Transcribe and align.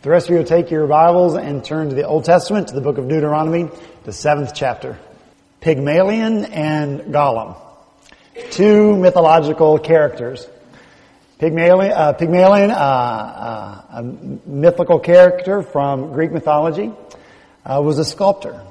The 0.00 0.10
rest 0.10 0.30
of 0.30 0.36
you 0.36 0.44
take 0.44 0.70
your 0.70 0.86
Bibles 0.86 1.34
and 1.34 1.64
turn 1.64 1.88
to 1.88 1.94
the 1.96 2.04
Old 2.04 2.24
Testament, 2.24 2.68
to 2.68 2.74
the 2.74 2.80
book 2.80 2.98
of 2.98 3.08
Deuteronomy, 3.08 3.68
the 4.04 4.12
seventh 4.12 4.52
chapter. 4.54 4.96
Pygmalion 5.60 6.44
and 6.44 7.12
Golem. 7.12 7.56
Two 8.52 8.96
mythological 8.96 9.76
characters. 9.80 10.46
Pygmalion, 11.40 11.90
uh, 11.90 12.12
Pygmalion 12.12 12.70
uh, 12.70 12.74
uh, 12.74 13.82
a 13.98 14.02
mythical 14.48 15.00
character 15.00 15.62
from 15.62 16.12
Greek 16.12 16.30
mythology, 16.30 16.92
uh, 17.66 17.82
was 17.82 17.98
a 17.98 18.04
sculptor. 18.04 18.62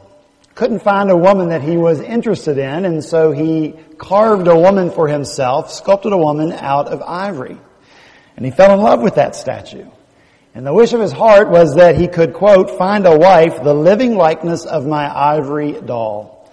Couldn't 0.56 0.80
find 0.80 1.12
a 1.12 1.18
woman 1.18 1.50
that 1.50 1.62
he 1.62 1.76
was 1.76 2.00
interested 2.00 2.58
in, 2.58 2.86
and 2.86 3.04
so 3.04 3.34
he 3.34 3.74
carved 3.98 4.48
a 4.48 4.56
woman 4.56 4.92
for 4.92 5.10
himself, 5.10 5.74
sculpted 5.74 6.14
a 6.14 6.18
woman 6.18 6.54
out 6.54 6.88
of 6.88 7.02
ivory. 7.02 7.58
And 8.38 8.46
he 8.46 8.52
fell 8.52 8.74
in 8.74 8.80
love 8.80 9.02
with 9.02 9.16
that 9.16 9.36
statue. 9.36 9.90
And 10.58 10.66
the 10.66 10.74
wish 10.74 10.92
of 10.94 11.00
his 11.00 11.12
heart 11.12 11.50
was 11.50 11.76
that 11.76 11.98
he 11.98 12.08
could, 12.08 12.34
quote, 12.34 12.80
find 12.80 13.06
a 13.06 13.16
wife, 13.16 13.62
the 13.62 13.76
living 13.76 14.18
likeness 14.18 14.66
of 14.66 14.88
my 14.88 15.08
ivory 15.16 15.74
doll. 15.74 16.52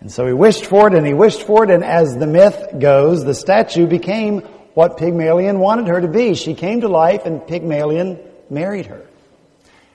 And 0.00 0.12
so 0.12 0.24
he 0.28 0.32
wished 0.32 0.66
for 0.66 0.86
it 0.86 0.94
and 0.94 1.04
he 1.04 1.12
wished 1.12 1.42
for 1.42 1.64
it 1.64 1.70
and 1.70 1.82
as 1.82 2.16
the 2.16 2.28
myth 2.28 2.78
goes, 2.78 3.24
the 3.24 3.34
statue 3.34 3.88
became 3.88 4.42
what 4.74 4.96
Pygmalion 4.96 5.58
wanted 5.58 5.88
her 5.88 6.00
to 6.00 6.06
be. 6.06 6.36
She 6.36 6.54
came 6.54 6.82
to 6.82 6.88
life 6.88 7.26
and 7.26 7.44
Pygmalion 7.44 8.20
married 8.48 8.86
her. 8.86 9.04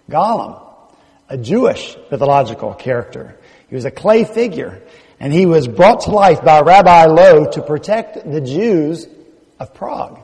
Golem, 0.10 0.62
a 1.30 1.38
Jewish 1.38 1.96
mythological 2.12 2.74
character. 2.74 3.40
He 3.70 3.76
was 3.76 3.86
a 3.86 3.92
clay 3.92 4.26
figure 4.26 4.82
and 5.22 5.32
he 5.32 5.46
was 5.46 5.70
brought 5.70 6.02
to 6.02 6.12
life 6.12 6.44
by 6.44 6.60
Rabbi 6.60 7.06
Loew 7.06 7.50
to 7.54 7.62
protect 7.62 8.30
the 8.30 8.42
Jews 8.42 9.08
of 9.58 9.74
Prague. 9.74 10.20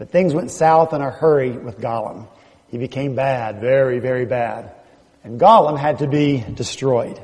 But 0.00 0.08
things 0.08 0.32
went 0.32 0.50
south 0.50 0.94
in 0.94 1.02
a 1.02 1.10
hurry 1.10 1.50
with 1.50 1.78
Golem. 1.78 2.26
He 2.68 2.78
became 2.78 3.14
bad, 3.14 3.60
very, 3.60 3.98
very 3.98 4.24
bad. 4.24 4.72
And 5.22 5.38
Golem 5.38 5.78
had 5.78 5.98
to 5.98 6.06
be 6.06 6.42
destroyed. 6.54 7.20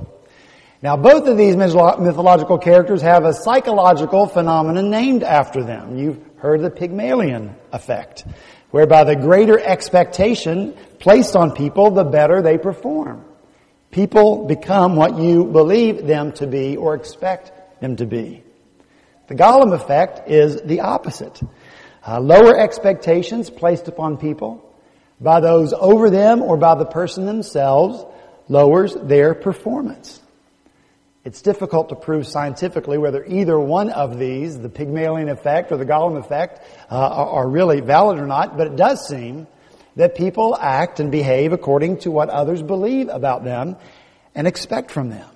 Now 0.83 0.99
both 0.99 1.27
of 1.27 1.39
these 1.39 1.57
mythological 1.57 2.59
characters 2.59 3.01
have 3.01 3.25
a 3.25 3.33
psychological 3.33 4.27
phenomenon 4.27 4.91
named 4.91 5.23
after 5.23 5.65
them. 5.65 5.97
You've 5.97 6.23
heard 6.37 6.61
the 6.61 6.69
Pygmalion 6.69 7.57
effect, 7.73 8.27
whereby 8.73 9.05
the 9.05 9.17
greater 9.17 9.59
expectation 9.59 10.77
placed 10.99 11.35
on 11.35 11.53
people, 11.53 11.93
the 11.93 12.05
better 12.05 12.43
they 12.43 12.59
perform. 12.59 13.25
People 13.91 14.45
become 14.45 14.97
what 14.97 15.19
you 15.19 15.47
believe 15.47 16.07
them 16.07 16.33
to 16.33 16.47
be 16.47 16.77
or 16.77 16.95
expect 16.95 17.81
them 17.81 17.97
to 17.97 18.05
be. 18.05 18.43
The 19.29 19.35
Golem 19.35 19.73
effect 19.73 20.29
is 20.31 20.61
the 20.61 20.81
opposite. 20.81 21.41
Uh, 22.07 22.21
lower 22.21 22.57
expectations 22.57 23.51
placed 23.51 23.89
upon 23.89 24.17
people 24.17 24.63
by 25.21 25.41
those 25.41 25.73
over 25.73 26.09
them 26.09 26.41
or 26.41 26.57
by 26.57 26.77
the 26.77 26.85
person 26.85 27.27
themselves 27.27 28.05
lowers 28.49 28.95
their 28.95 29.35
performance. 29.35 30.21
It's 31.25 31.43
difficult 31.43 31.89
to 31.89 31.97
prove 31.97 32.29
scientifically 32.29 32.99
whether 32.99 33.25
either 33.25 33.59
one 33.59 33.91
of 33.91 34.17
these, 34.17 34.57
the 34.57 34.69
Pygmalion 34.69 35.29
effect 35.29 35.73
or 35.73 35.77
the 35.77 35.85
Golem 35.85 36.17
effect, 36.17 36.61
uh, 36.89 36.95
are, 36.95 37.27
are 37.27 37.49
really 37.49 37.81
valid 37.81 38.21
or 38.21 38.27
not, 38.29 38.57
but 38.57 38.69
it 38.69 38.77
does 38.77 39.09
seem 39.09 39.49
that 39.97 40.15
people 40.15 40.57
act 40.57 41.01
and 41.01 41.11
behave 41.11 41.53
according 41.53 41.99
to 41.99 42.13
what 42.13 42.29
others 42.29 42.63
believe 42.63 43.09
about 43.09 43.43
them 43.43 43.77
and 44.37 44.47
expect 44.47 44.93
from 44.93 45.09
them. 45.11 45.29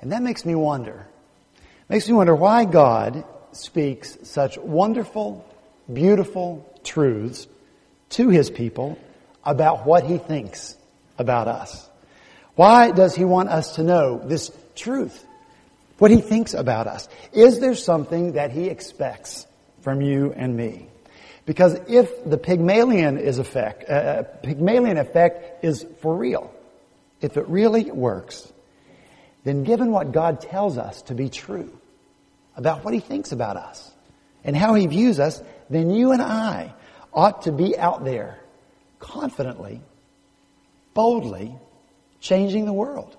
And 0.00 0.12
that 0.12 0.22
makes 0.22 0.44
me 0.44 0.54
wonder. 0.54 1.08
Makes 1.88 2.08
me 2.08 2.14
wonder 2.14 2.36
why 2.36 2.66
God 2.66 3.24
speaks 3.56 4.18
such 4.22 4.58
wonderful, 4.58 5.44
beautiful 5.92 6.68
truths 6.84 7.46
to 8.10 8.28
his 8.28 8.50
people 8.50 8.98
about 9.44 9.86
what 9.86 10.04
he 10.04 10.18
thinks 10.18 10.76
about 11.18 11.48
us. 11.48 11.88
Why 12.54 12.90
does 12.90 13.14
he 13.14 13.24
want 13.24 13.48
us 13.48 13.76
to 13.76 13.82
know 13.82 14.20
this 14.24 14.50
truth? 14.76 15.26
What 15.98 16.10
he 16.10 16.20
thinks 16.20 16.54
about 16.54 16.86
us. 16.86 17.08
Is 17.32 17.60
there 17.60 17.74
something 17.74 18.32
that 18.32 18.50
he 18.50 18.68
expects 18.68 19.46
from 19.80 20.00
you 20.00 20.32
and 20.32 20.56
me? 20.56 20.88
Because 21.46 21.78
if 21.88 22.24
the 22.24 22.38
Pygmalion 22.38 23.18
is 23.18 23.38
effect, 23.38 23.84
uh, 23.88 23.92
uh 23.92 24.22
Pygmalion 24.22 24.96
effect 24.96 25.64
is 25.64 25.84
for 26.00 26.16
real, 26.16 26.52
if 27.20 27.36
it 27.36 27.46
really 27.48 27.90
works, 27.90 28.50
then 29.44 29.62
given 29.62 29.90
what 29.90 30.12
God 30.12 30.40
tells 30.40 30.78
us 30.78 31.02
to 31.02 31.14
be 31.14 31.28
true, 31.28 31.78
about 32.56 32.84
what 32.84 32.94
he 32.94 33.00
thinks 33.00 33.32
about 33.32 33.56
us 33.56 33.90
and 34.44 34.56
how 34.56 34.74
he 34.74 34.86
views 34.86 35.18
us, 35.18 35.42
then 35.70 35.90
you 35.90 36.12
and 36.12 36.22
I 36.22 36.74
ought 37.12 37.42
to 37.42 37.52
be 37.52 37.76
out 37.78 38.04
there 38.04 38.38
confidently, 38.98 39.80
boldly 40.92 41.54
changing 42.20 42.64
the 42.64 42.72
world. 42.72 43.16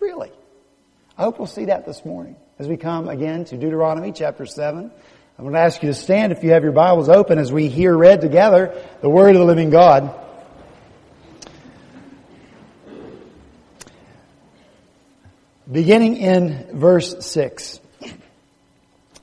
Really. 0.00 0.30
I 1.16 1.22
hope 1.22 1.38
we'll 1.38 1.46
see 1.46 1.66
that 1.66 1.86
this 1.86 2.04
morning 2.04 2.36
as 2.58 2.68
we 2.68 2.76
come 2.76 3.08
again 3.08 3.44
to 3.46 3.56
Deuteronomy 3.56 4.12
chapter 4.12 4.46
7. 4.46 4.90
I'm 5.36 5.44
going 5.44 5.54
to 5.54 5.60
ask 5.60 5.82
you 5.82 5.88
to 5.88 5.94
stand 5.94 6.32
if 6.32 6.44
you 6.44 6.50
have 6.50 6.62
your 6.62 6.72
Bibles 6.72 7.08
open 7.08 7.38
as 7.38 7.52
we 7.52 7.68
hear 7.68 7.96
read 7.96 8.20
together 8.20 8.80
the 9.00 9.08
Word 9.08 9.34
of 9.34 9.40
the 9.40 9.44
living 9.44 9.70
God. 9.70 10.20
Beginning 15.70 16.18
in 16.18 16.78
verse 16.78 17.26
6. 17.26 17.80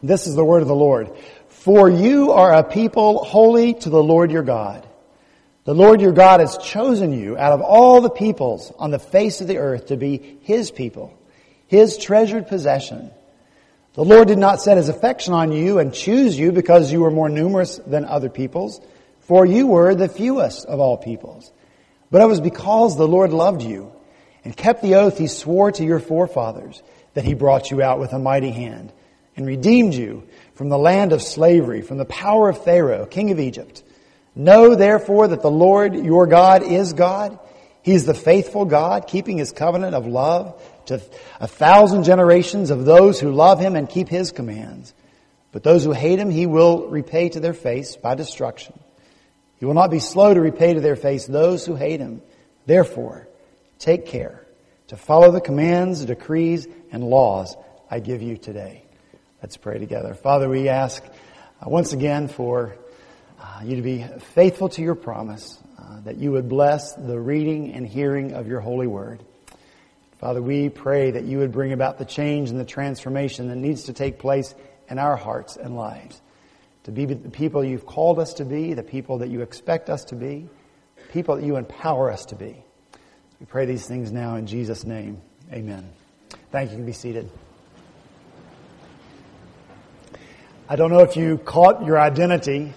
This 0.03 0.27
is 0.27 0.35
the 0.35 0.45
word 0.45 0.61
of 0.61 0.67
the 0.67 0.75
Lord. 0.75 1.11
For 1.47 1.89
you 1.89 2.31
are 2.31 2.53
a 2.53 2.63
people 2.63 3.23
holy 3.23 3.75
to 3.75 3.89
the 3.89 4.01
Lord 4.01 4.31
your 4.31 4.43
God. 4.43 4.87
The 5.63 5.75
Lord 5.75 6.01
your 6.01 6.11
God 6.11 6.39
has 6.39 6.57
chosen 6.57 7.13
you 7.13 7.37
out 7.37 7.53
of 7.53 7.61
all 7.61 8.01
the 8.01 8.09
peoples 8.09 8.73
on 8.79 8.89
the 8.89 8.97
face 8.97 9.41
of 9.41 9.47
the 9.47 9.59
earth 9.59 9.87
to 9.87 9.97
be 9.97 10.39
His 10.41 10.71
people, 10.71 11.15
His 11.67 11.97
treasured 11.97 12.47
possession. 12.47 13.11
The 13.93 14.03
Lord 14.03 14.27
did 14.27 14.39
not 14.39 14.59
set 14.59 14.77
His 14.77 14.89
affection 14.89 15.33
on 15.33 15.51
you 15.51 15.77
and 15.77 15.93
choose 15.93 16.37
you 16.37 16.51
because 16.51 16.91
you 16.91 17.01
were 17.01 17.11
more 17.11 17.29
numerous 17.29 17.77
than 17.85 18.05
other 18.05 18.29
peoples, 18.29 18.81
for 19.21 19.45
you 19.45 19.67
were 19.67 19.93
the 19.93 20.09
fewest 20.09 20.65
of 20.65 20.79
all 20.79 20.97
peoples. 20.97 21.51
But 22.09 22.23
it 22.23 22.27
was 22.27 22.41
because 22.41 22.97
the 22.97 23.07
Lord 23.07 23.31
loved 23.31 23.61
you 23.61 23.91
and 24.43 24.57
kept 24.57 24.81
the 24.81 24.95
oath 24.95 25.19
He 25.19 25.27
swore 25.27 25.71
to 25.73 25.85
your 25.85 25.99
forefathers 25.99 26.81
that 27.13 27.23
He 27.23 27.35
brought 27.35 27.69
you 27.69 27.83
out 27.83 27.99
with 27.99 28.13
a 28.13 28.19
mighty 28.19 28.49
hand 28.49 28.91
and 29.41 29.47
redeemed 29.47 29.95
you 29.95 30.27
from 30.53 30.69
the 30.69 30.77
land 30.77 31.13
of 31.13 31.21
slavery, 31.23 31.81
from 31.81 31.97
the 31.97 32.05
power 32.05 32.49
of 32.49 32.63
Pharaoh, 32.63 33.07
king 33.07 33.31
of 33.31 33.39
Egypt. 33.39 33.81
Know 34.35 34.75
therefore 34.75 35.29
that 35.29 35.41
the 35.41 35.49
Lord 35.49 35.95
your 35.95 36.27
God 36.27 36.61
is 36.61 36.93
God. 36.93 37.39
He 37.81 37.93
is 37.93 38.05
the 38.05 38.13
faithful 38.13 38.65
God, 38.65 39.07
keeping 39.07 39.39
his 39.39 39.51
covenant 39.51 39.95
of 39.95 40.05
love 40.05 40.61
to 40.85 41.01
a 41.39 41.47
thousand 41.47 42.03
generations 42.03 42.69
of 42.69 42.85
those 42.85 43.19
who 43.19 43.31
love 43.31 43.59
him 43.59 43.75
and 43.75 43.89
keep 43.89 44.09
his 44.09 44.31
commands. 44.31 44.93
But 45.51 45.63
those 45.63 45.83
who 45.83 45.91
hate 45.91 46.19
him, 46.19 46.29
he 46.29 46.45
will 46.45 46.87
repay 46.87 47.29
to 47.29 47.39
their 47.39 47.55
face 47.55 47.95
by 47.95 48.13
destruction. 48.13 48.79
He 49.57 49.65
will 49.65 49.73
not 49.73 49.89
be 49.89 49.99
slow 49.99 50.35
to 50.35 50.39
repay 50.39 50.75
to 50.75 50.81
their 50.81 50.95
face 50.95 51.25
those 51.25 51.65
who 51.65 51.75
hate 51.75 51.99
him. 51.99 52.21
Therefore, 52.67 53.27
take 53.79 54.05
care 54.05 54.45
to 54.89 54.97
follow 54.97 55.31
the 55.31 55.41
commands, 55.41 56.05
decrees, 56.05 56.67
and 56.91 57.03
laws 57.03 57.57
I 57.89 58.01
give 58.01 58.21
you 58.21 58.37
today. 58.37 58.85
Let's 59.41 59.57
pray 59.57 59.79
together. 59.79 60.13
Father, 60.13 60.47
we 60.47 60.69
ask 60.69 61.03
uh, 61.03 61.67
once 61.67 61.93
again 61.93 62.27
for 62.27 62.75
uh, 63.39 63.61
you 63.63 63.75
to 63.75 63.81
be 63.81 64.05
faithful 64.35 64.69
to 64.69 64.83
your 64.83 64.93
promise, 64.93 65.57
uh, 65.79 66.01
that 66.01 66.17
you 66.17 66.31
would 66.33 66.47
bless 66.47 66.93
the 66.93 67.19
reading 67.19 67.73
and 67.73 67.87
hearing 67.87 68.33
of 68.33 68.47
your 68.47 68.59
holy 68.59 68.85
word. 68.85 69.23
Father, 70.19 70.43
we 70.43 70.69
pray 70.69 71.09
that 71.09 71.23
you 71.23 71.39
would 71.39 71.51
bring 71.51 71.73
about 71.73 71.97
the 71.97 72.05
change 72.05 72.51
and 72.51 72.59
the 72.59 72.65
transformation 72.65 73.47
that 73.47 73.55
needs 73.55 73.85
to 73.85 73.93
take 73.93 74.19
place 74.19 74.53
in 74.91 74.99
our 74.99 75.15
hearts 75.15 75.57
and 75.57 75.75
lives. 75.75 76.21
To 76.83 76.91
be 76.91 77.05
the 77.05 77.15
people 77.31 77.63
you've 77.63 77.87
called 77.87 78.19
us 78.19 78.35
to 78.35 78.45
be, 78.45 78.75
the 78.75 78.83
people 78.83 79.17
that 79.19 79.29
you 79.29 79.41
expect 79.41 79.89
us 79.89 80.05
to 80.05 80.15
be, 80.15 80.47
people 81.11 81.37
that 81.37 81.43
you 81.43 81.55
empower 81.55 82.11
us 82.11 82.25
to 82.25 82.35
be. 82.35 82.63
We 83.39 83.47
pray 83.47 83.65
these 83.65 83.87
things 83.87 84.11
now 84.11 84.35
in 84.35 84.45
Jesus' 84.45 84.83
name. 84.83 85.19
Amen. 85.51 85.89
Thank 86.51 86.69
you. 86.69 86.73
You 86.73 86.77
can 86.77 86.85
be 86.85 86.93
seated. 86.93 87.31
I 90.71 90.77
don't 90.77 90.89
know 90.89 91.01
if 91.01 91.17
you 91.17 91.37
caught 91.37 91.85
your 91.85 91.99
identity 91.99 92.71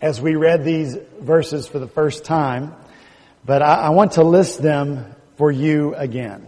as 0.00 0.20
we 0.20 0.36
read 0.36 0.64
these 0.64 0.96
verses 1.20 1.66
for 1.66 1.80
the 1.80 1.88
first 1.88 2.24
time, 2.24 2.76
but 3.44 3.60
I, 3.60 3.74
I 3.74 3.88
want 3.88 4.12
to 4.12 4.22
list 4.22 4.62
them 4.62 5.16
for 5.36 5.50
you 5.50 5.96
again. 5.96 6.46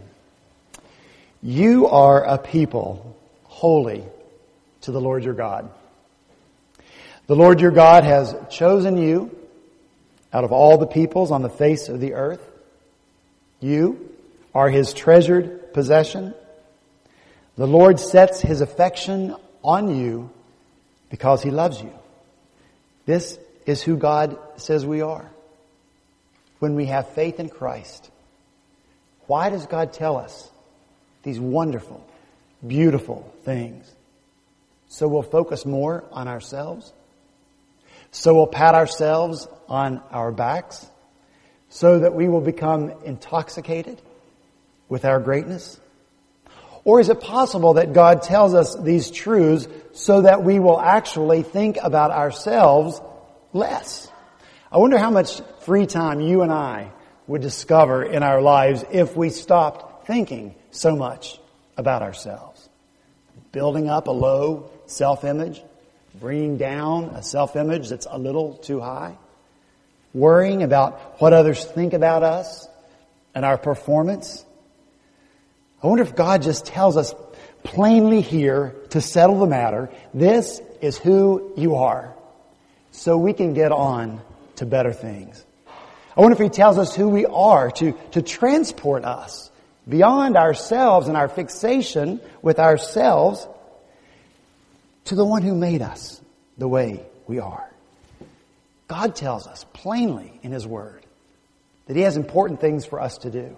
You 1.43 1.88
are 1.88 2.22
a 2.22 2.38
people 2.38 3.17
holy 3.43 4.05
to 4.82 4.93
the 4.93 5.00
Lord 5.00 5.25
your 5.25 5.34
God. 5.34 5.69
The 7.26 7.34
Lord 7.34 7.61
your 7.61 7.72
God 7.72 8.05
has 8.05 8.32
chosen 8.49 8.96
you 8.96 9.37
out 10.32 10.44
of 10.44 10.52
all 10.52 10.78
the 10.78 10.87
peoples 10.87 11.32
on 11.32 11.43
the 11.43 11.50
face 11.50 11.88
of 11.88 11.99
the 11.99 12.14
earth. 12.14 12.49
You 13.58 14.14
are 14.55 14.70
his 14.70 14.93
treasured 14.93 15.72
possession. 15.72 16.32
The 17.56 17.67
Lord 17.67 17.99
sets 17.99 18.40
his 18.40 18.61
affection 18.61 19.34
on 19.64 19.96
you 19.96 20.31
because 21.10 21.42
he 21.42 21.50
loves 21.50 21.82
you. 21.82 21.92
This 23.04 23.38
is 23.66 23.82
who 23.82 23.96
God 23.96 24.38
says 24.56 24.86
we 24.86 25.02
are. 25.02 25.30
when 26.60 26.74
we 26.74 26.86
have 26.86 27.08
faith 27.14 27.40
in 27.40 27.48
Christ. 27.48 28.10
Why 29.26 29.50
does 29.50 29.66
God 29.66 29.92
tell 29.92 30.16
us 30.16 30.48
these 31.22 31.40
wonderful, 31.40 32.06
beautiful 32.64 33.32
things? 33.42 33.92
So 34.88 35.08
we'll 35.08 35.22
focus 35.22 35.66
more 35.66 36.04
on 36.12 36.28
ourselves? 36.28 36.92
So 38.12 38.34
we'll 38.34 38.46
pat 38.46 38.74
ourselves 38.74 39.48
on 39.68 40.02
our 40.10 40.30
backs? 40.30 40.86
So 41.70 42.00
that 42.00 42.14
we 42.14 42.28
will 42.28 42.40
become 42.40 42.92
intoxicated 43.04 44.00
with 44.88 45.04
our 45.04 45.20
greatness? 45.20 45.80
Or 46.90 46.98
is 46.98 47.08
it 47.08 47.20
possible 47.20 47.75
that 47.75 47.92
God 47.92 48.22
tells 48.22 48.52
us 48.52 48.75
these 48.75 49.12
truths 49.12 49.69
so 49.92 50.22
that 50.22 50.42
we 50.42 50.58
will 50.58 50.81
actually 50.81 51.44
think 51.44 51.78
about 51.81 52.10
ourselves 52.10 53.00
less? 53.52 54.10
I 54.72 54.78
wonder 54.78 54.98
how 54.98 55.10
much 55.10 55.40
free 55.60 55.87
time 55.87 56.20
you 56.20 56.42
and 56.42 56.50
I 56.50 56.90
would 57.28 57.42
discover 57.42 58.02
in 58.02 58.25
our 58.25 58.42
lives 58.42 58.84
if 58.90 59.16
we 59.16 59.31
stopped 59.31 60.08
thinking 60.08 60.56
so 60.72 60.96
much 60.96 61.38
about 61.76 62.02
ourselves. 62.02 62.69
Building 63.52 63.88
up 63.88 64.08
a 64.08 64.10
low 64.10 64.69
self-image, 64.86 65.62
bringing 66.19 66.56
down 66.56 67.04
a 67.10 67.22
self-image 67.22 67.88
that's 67.88 68.08
a 68.10 68.19
little 68.19 68.54
too 68.54 68.81
high, 68.81 69.16
worrying 70.12 70.64
about 70.64 71.20
what 71.20 71.34
others 71.34 71.64
think 71.64 71.93
about 71.93 72.25
us 72.25 72.66
and 73.32 73.44
our 73.44 73.58
performance, 73.58 74.44
I 75.82 75.87
wonder 75.87 76.03
if 76.03 76.15
God 76.15 76.43
just 76.43 76.67
tells 76.67 76.97
us 76.97 77.15
plainly 77.62 78.21
here 78.21 78.75
to 78.91 79.00
settle 79.00 79.41
the 79.41 79.47
matter, 79.47 79.91
this 80.12 80.61
is 80.81 80.99
who 80.99 81.53
you 81.56 81.77
are. 81.77 82.15
So 82.93 83.17
we 83.17 83.32
can 83.32 83.55
get 83.55 83.73
on 83.73 84.21
to 84.56 84.67
better 84.67 84.93
things. 84.93 85.44
I 86.17 86.21
wonder 86.21 86.35
if 86.35 86.43
He 86.43 86.55
tells 86.55 86.77
us 86.77 86.94
who 86.94 87.09
we 87.09 87.25
are 87.25 87.71
to, 87.73 87.93
to 88.12 88.23
transport 88.23 89.05
us 89.05 89.50
beyond 89.88 90.37
ourselves 90.37 91.09
and 91.09 91.17
our 91.17 91.29
fixation 91.29 92.21
with 92.43 92.59
ourselves 92.59 93.47
to 95.06 95.15
the 95.15 95.25
one 95.25 95.43
who 95.43 95.55
made 95.55 95.82
us 95.82 96.21
the 96.59 96.69
way 96.69 97.05
we 97.27 97.38
are. 97.38 97.71
God 98.87 99.15
tells 99.15 99.47
us 99.47 99.65
plainly 99.73 100.38
in 100.43 100.53
His 100.53 100.67
Word 100.67 101.06
that 101.87 101.97
He 101.97 102.03
has 102.03 102.17
important 102.17 102.61
things 102.61 102.85
for 102.85 103.00
us 103.00 103.19
to 103.19 103.31
do 103.31 103.56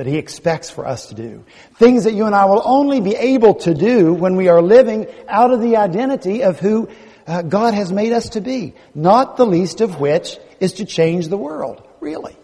that 0.00 0.06
He 0.06 0.16
expects 0.16 0.70
for 0.70 0.86
us 0.86 1.08
to 1.08 1.14
do. 1.14 1.44
Things 1.74 2.04
that 2.04 2.14
you 2.14 2.24
and 2.24 2.34
I 2.34 2.46
will 2.46 2.62
only 2.64 3.02
be 3.02 3.14
able 3.14 3.56
to 3.56 3.74
do 3.74 4.14
when 4.14 4.34
we 4.34 4.48
are 4.48 4.62
living 4.62 5.06
out 5.28 5.52
of 5.52 5.60
the 5.60 5.76
identity 5.76 6.42
of 6.42 6.58
who 6.58 6.88
uh, 7.26 7.42
God 7.42 7.74
has 7.74 7.92
made 7.92 8.14
us 8.14 8.30
to 8.30 8.40
be. 8.40 8.72
Not 8.94 9.36
the 9.36 9.44
least 9.44 9.82
of 9.82 10.00
which 10.00 10.38
is 10.58 10.72
to 10.80 10.86
change 10.86 11.28
the 11.28 11.36
world, 11.36 11.86
really. 12.00 12.34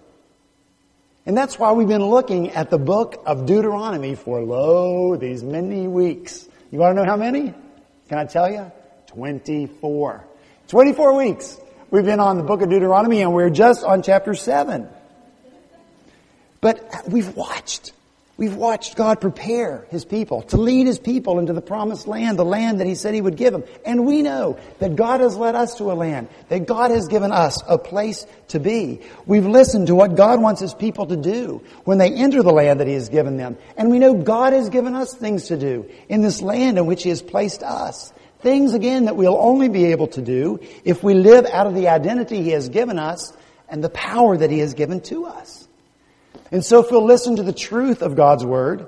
And 1.25 1.35
that's 1.35 1.59
why 1.59 1.73
we've 1.73 1.89
been 1.89 2.05
looking 2.05 2.51
at 2.51 2.69
the 2.69 2.77
book 2.77 3.23
of 3.25 3.47
Deuteronomy 3.47 4.17
for, 4.17 4.43
lo, 4.43 5.17
these 5.17 5.43
many 5.43 5.89
weeks. 5.89 6.47
You 6.71 6.81
want 6.81 6.95
to 6.95 7.03
know 7.03 7.11
how 7.11 7.17
many? 7.17 7.55
Can 8.11 8.19
I 8.19 8.27
tell 8.27 8.53
you? 8.53 8.71
24. 9.07 10.29
24 10.69 11.17
weeks. 11.17 11.59
We've 11.91 12.05
been 12.05 12.21
on 12.21 12.37
the 12.37 12.45
book 12.45 12.61
of 12.61 12.69
Deuteronomy 12.69 13.23
and 13.23 13.33
we're 13.33 13.49
just 13.49 13.83
on 13.83 14.03
chapter 14.03 14.35
7. 14.35 14.91
But 16.61 17.05
we've 17.09 17.35
watched. 17.37 17.93
We've 18.39 18.55
watched 18.55 18.97
God 18.97 19.23
prepare 19.23 19.87
His 19.89 20.05
people 20.05 20.43
to 20.43 20.59
lead 20.59 20.87
His 20.87 20.99
people 20.99 21.39
into 21.39 21.55
the 21.55 21.63
promised 21.63 22.07
land, 22.07 22.39
the 22.39 22.45
land 22.45 22.81
that 22.81 22.87
He 22.87 22.95
said 22.95 23.15
He 23.15 23.23
would 23.23 23.37
give 23.37 23.55
them. 23.55 23.65
And 23.87 24.05
we 24.05 24.21
know 24.21 24.59
that 24.79 24.95
God 24.95 25.21
has 25.21 25.37
led 25.37 25.55
us 25.55 25.77
to 25.77 25.91
a 25.91 25.95
land, 25.95 26.29
that 26.51 26.67
God 26.67 26.91
has 26.91 27.09
given 27.09 27.33
us 27.33 27.63
a 27.67 27.79
place 27.79 28.27
to 28.49 28.61
be. 28.61 29.01
We've 29.25 29.47
listened 29.47 29.87
to 29.87 29.95
what 29.95 30.17
God 30.17 30.43
wants 30.43 30.61
His 30.61 30.75
people 30.75 31.07
to 31.07 31.17
do 31.17 31.63
when 31.85 31.97
they 31.97 32.13
enter 32.13 32.43
the 32.43 32.53
land 32.53 32.81
that 32.81 32.87
He 32.87 32.93
has 32.93 33.09
given 33.09 33.39
them. 33.39 33.57
And 33.75 33.91
we 33.91 33.99
know 33.99 34.13
God 34.13 34.53
has 34.53 34.69
given 34.69 34.95
us 34.95 35.15
things 35.15 35.47
to 35.47 35.57
do 35.57 35.91
in 36.11 36.21
this 36.21 36.43
land 36.43 36.77
in 36.77 36.85
which 36.85 37.05
He 37.05 37.09
has 37.09 37.23
placed 37.23 37.63
us. 37.63 38.13
Things 38.41 38.75
again 38.75 39.07
that 39.07 39.17
we'll 39.17 39.39
only 39.39 39.71
be 39.71 39.87
able 39.87 40.09
to 40.09 40.21
do 40.21 40.61
if 40.85 41.03
we 41.03 41.15
live 41.15 41.47
out 41.47 41.67
of 41.67 41.75
the 41.75 41.89
identity 41.89 42.43
He 42.43 42.51
has 42.51 42.69
given 42.69 42.99
us 42.99 43.33
and 43.67 43.83
the 43.83 43.89
power 43.89 44.37
that 44.37 44.51
He 44.51 44.59
has 44.59 44.75
given 44.75 45.01
to 45.03 45.25
us. 45.25 45.67
And 46.51 46.65
so 46.65 46.81
if 46.81 46.91
we'll 46.91 47.05
listen 47.05 47.37
to 47.37 47.43
the 47.43 47.53
truth 47.53 48.03
of 48.03 48.17
God's 48.17 48.45
Word 48.45 48.87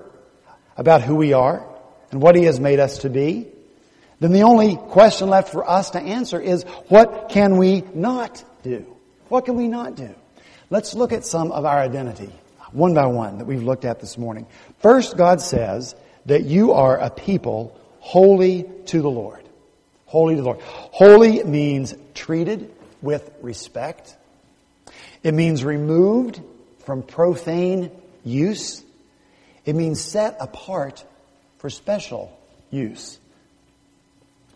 about 0.76 1.02
who 1.02 1.16
we 1.16 1.32
are 1.32 1.66
and 2.10 2.22
what 2.22 2.36
He 2.36 2.44
has 2.44 2.60
made 2.60 2.80
us 2.80 2.98
to 2.98 3.10
be, 3.10 3.48
then 4.20 4.32
the 4.32 4.42
only 4.42 4.76
question 4.76 5.28
left 5.28 5.50
for 5.50 5.68
us 5.68 5.90
to 5.90 6.00
answer 6.00 6.40
is, 6.40 6.64
what 6.88 7.28
can 7.28 7.56
we 7.56 7.84
not 7.94 8.42
do? 8.62 8.84
What 9.28 9.44
can 9.44 9.56
we 9.56 9.68
not 9.68 9.94
do? 9.94 10.14
Let's 10.70 10.94
look 10.94 11.12
at 11.12 11.24
some 11.24 11.52
of 11.52 11.64
our 11.64 11.78
identity, 11.78 12.32
one 12.72 12.94
by 12.94 13.06
one, 13.06 13.38
that 13.38 13.46
we've 13.46 13.62
looked 13.62 13.84
at 13.84 14.00
this 14.00 14.18
morning. 14.18 14.46
First, 14.80 15.16
God 15.16 15.40
says 15.40 15.94
that 16.26 16.44
you 16.44 16.72
are 16.72 16.98
a 16.98 17.10
people 17.10 17.78
holy 18.00 18.64
to 18.86 19.00
the 19.00 19.10
Lord. 19.10 19.42
Holy 20.06 20.34
to 20.34 20.42
the 20.42 20.46
Lord. 20.46 20.60
Holy 20.62 21.42
means 21.44 21.94
treated 22.14 22.74
with 23.00 23.30
respect. 23.40 24.16
It 25.22 25.32
means 25.32 25.64
removed 25.64 26.40
from 26.88 27.02
profane 27.02 27.90
use. 28.24 28.82
It 29.66 29.76
means 29.76 30.00
set 30.00 30.38
apart 30.40 31.04
for 31.58 31.68
special 31.68 32.32
use. 32.70 33.18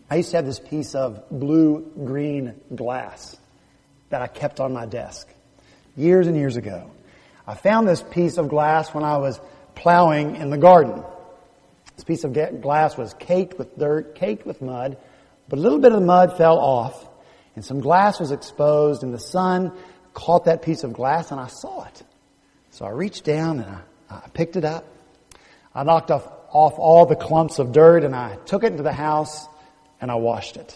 I 0.09 0.15
used 0.15 0.31
to 0.31 0.37
have 0.37 0.45
this 0.47 0.57
piece 0.57 0.95
of 0.95 1.29
blue 1.29 1.91
green 1.95 2.55
glass 2.75 3.37
that 4.09 4.23
I 4.23 4.25
kept 4.25 4.59
on 4.59 4.73
my 4.73 4.87
desk 4.87 5.27
years 5.95 6.25
and 6.25 6.35
years 6.35 6.57
ago. 6.57 6.89
I 7.45 7.53
found 7.53 7.87
this 7.87 8.01
piece 8.01 8.39
of 8.39 8.49
glass 8.49 8.91
when 8.95 9.03
I 9.03 9.17
was 9.17 9.39
plowing 9.75 10.35
in 10.37 10.49
the 10.49 10.57
garden. 10.57 11.03
This 11.97 12.03
piece 12.03 12.23
of 12.23 12.33
glass 12.61 12.97
was 12.97 13.13
caked 13.13 13.59
with 13.59 13.77
dirt, 13.77 14.15
caked 14.15 14.47
with 14.47 14.59
mud, 14.59 14.97
but 15.47 15.59
a 15.59 15.61
little 15.61 15.77
bit 15.77 15.91
of 15.91 15.99
the 15.99 16.07
mud 16.07 16.35
fell 16.35 16.57
off 16.57 17.07
and 17.55 17.63
some 17.63 17.79
glass 17.79 18.19
was 18.19 18.31
exposed 18.31 19.03
and 19.03 19.13
the 19.13 19.19
sun 19.19 19.71
caught 20.15 20.45
that 20.45 20.63
piece 20.63 20.83
of 20.83 20.93
glass 20.93 21.29
and 21.29 21.39
I 21.39 21.45
saw 21.45 21.85
it. 21.85 22.01
So 22.73 22.85
I 22.85 22.89
reached 22.89 23.23
down 23.23 23.59
and 23.59 23.69
I, 23.69 24.15
I 24.15 24.29
picked 24.33 24.55
it 24.55 24.65
up. 24.65 24.83
I 25.75 25.83
knocked 25.83 26.09
off, 26.09 26.27
off 26.49 26.79
all 26.79 27.05
the 27.05 27.15
clumps 27.15 27.59
of 27.59 27.71
dirt 27.71 28.03
and 28.03 28.15
I 28.15 28.35
took 28.47 28.63
it 28.63 28.71
into 28.71 28.81
the 28.81 28.91
house 28.91 29.45
and 30.01 30.09
I 30.09 30.15
washed 30.15 30.57
it. 30.57 30.75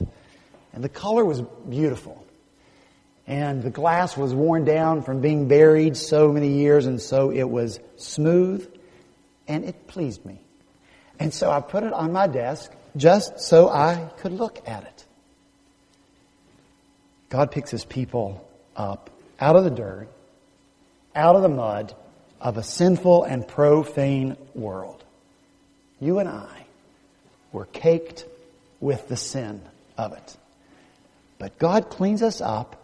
And 0.74 0.84
the 0.84 0.90
color 0.90 1.26
was 1.26 1.42
beautiful. 1.42 2.24
And 3.26 3.64
the 3.64 3.72
glass 3.72 4.16
was 4.16 4.32
worn 4.32 4.64
down 4.64 5.02
from 5.02 5.22
being 5.22 5.48
buried 5.48 5.98
so 5.98 6.32
many 6.32 6.60
years 6.60 6.86
and 6.86 7.02
so 7.02 7.32
it 7.32 7.50
was 7.50 7.80
smooth 7.96 8.72
and 9.48 9.66
it 9.66 9.88
pleased 9.88 10.24
me. 10.24 10.40
And 11.20 11.34
so 11.34 11.50
I 11.50 11.62
put 11.62 11.84
it 11.84 11.94
on 11.94 12.12
my 12.12 12.28
desk 12.28 12.72
just 12.96 13.40
so 13.40 13.70
I 13.70 14.12
could 14.20 14.34
look 14.34 14.62
at 14.68 14.84
it. 14.84 15.06
God 17.30 17.50
picks 17.50 17.72
his 17.72 17.86
people 17.86 18.48
up 18.76 19.10
out 19.40 19.56
of 19.56 19.64
the 19.64 19.72
dirt 19.72 20.10
out 21.18 21.36
of 21.36 21.42
the 21.42 21.50
mud 21.50 21.94
of 22.40 22.58
a 22.58 22.64
sinful 22.64 23.24
and 23.24 23.48
profane 23.48 24.38
world. 24.54 25.04
You 26.00 26.20
and 26.20 26.30
I 26.30 26.66
were 27.52 27.66
caked 27.66 28.26
with 28.80 29.08
the 29.08 29.18
sin 29.18 29.62
of 29.98 30.14
it. 30.14 30.38
But 31.40 31.58
God 31.58 31.90
cleans 31.90 32.22
us 32.22 32.40
up 32.40 32.82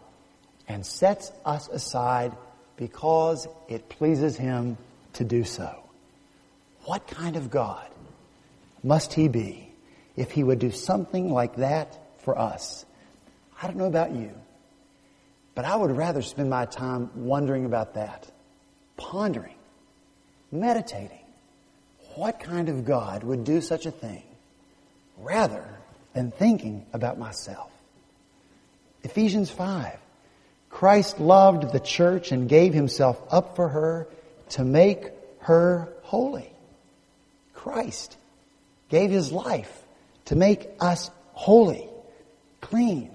and 0.68 0.86
sets 0.86 1.32
us 1.46 1.68
aside 1.68 2.36
because 2.76 3.48
it 3.70 3.88
pleases 3.90 4.36
Him 4.36 4.78
to 5.14 5.24
do 5.24 5.44
so. 5.44 5.78
What 6.86 7.08
kind 7.08 7.36
of 7.36 7.52
God 7.52 7.88
must 8.84 9.14
He 9.14 9.28
be 9.28 9.70
if 10.16 10.32
He 10.32 10.44
would 10.44 10.60
do 10.60 10.72
something 10.72 11.32
like 11.32 11.58
that 11.58 12.00
for 12.24 12.38
us? 12.38 12.86
I 13.62 13.68
don't 13.68 13.78
know 13.78 13.86
about 13.86 14.12
you. 14.12 14.32
But 15.56 15.66
I 15.66 15.76
would 15.76 15.96
rather 15.96 16.22
spend 16.22 16.50
my 16.50 16.66
time 16.66 17.12
wondering 17.16 17.66
about 17.66 17.94
that, 17.94 18.30
pondering, 18.98 19.56
meditating. 20.52 21.20
What 22.16 22.40
kind 22.40 22.70
of 22.70 22.86
God 22.86 23.24
would 23.24 23.44
do 23.44 23.62
such 23.62 23.86
a 23.86 23.92
thing 23.92 24.24
rather 25.18 25.66
than 26.14 26.32
thinking 26.32 26.86
about 26.94 27.18
myself? 27.18 27.72
Ephesians 29.04 29.50
5. 29.50 29.98
Christ 30.70 31.20
loved 31.20 31.72
the 31.72 31.80
church 31.80 32.32
and 32.32 32.50
gave 32.50 32.74
himself 32.74 33.22
up 33.30 33.56
for 33.56 33.70
her 33.70 34.08
to 34.50 34.64
make 34.64 35.12
her 35.40 35.90
holy. 36.02 36.50
Christ 37.54 38.18
gave 38.90 39.12
his 39.12 39.32
life 39.32 39.72
to 40.26 40.36
make 40.36 40.68
us 40.80 41.12
holy, 41.34 41.88
clean, 42.62 43.12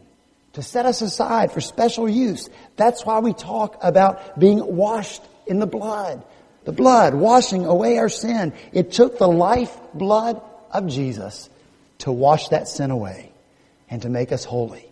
to 0.59 0.63
set 0.65 0.87
us 0.87 1.03
aside 1.03 1.53
for 1.53 1.61
special 1.61 2.09
use. 2.09 2.51
That's 2.75 3.07
why 3.07 3.21
we 3.21 3.33
talk 3.33 3.79
about 3.81 4.41
being 4.41 4.75
washed 4.75 5.23
in 5.47 5.61
the 5.61 5.69
blood. 5.69 6.25
The 6.65 6.73
blood, 6.73 7.15
washing 7.15 7.65
away 7.65 7.97
our 7.99 8.09
sin. 8.09 8.53
It 8.73 8.91
took 8.91 9.19
the 9.19 9.29
life 9.29 9.73
blood 9.95 10.43
of 10.73 10.89
Jesus 10.89 11.49
to 11.99 12.11
wash 12.11 12.49
that 12.49 12.67
sin 12.67 12.91
away 12.91 13.31
and 13.89 14.03
to 14.03 14.09
make 14.09 14.33
us 14.33 14.45
holy. 14.45 14.85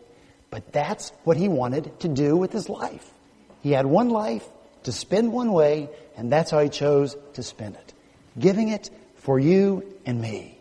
But 0.51 0.73
that's 0.73 1.11
what 1.25 1.37
he 1.37 1.49
wanted 1.49 1.99
to 1.99 2.07
do 2.07 2.37
with 2.37 2.53
his 2.53 2.69
life. 2.69 3.05
He 3.65 3.73
had 3.73 3.87
one 3.87 4.11
life 4.11 4.47
to 4.85 4.93
spend 4.93 5.33
one 5.33 5.51
way, 5.51 5.89
and 6.17 6.31
that's 6.31 6.53
how 6.53 6.61
he 6.61 6.69
chose 6.69 7.17
to 7.35 7.43
spend 7.43 7.75
it. 7.75 7.93
Giving 8.39 8.69
it 8.69 8.89
for 9.17 9.41
you 9.41 9.83
and 10.07 10.21
me. 10.21 10.61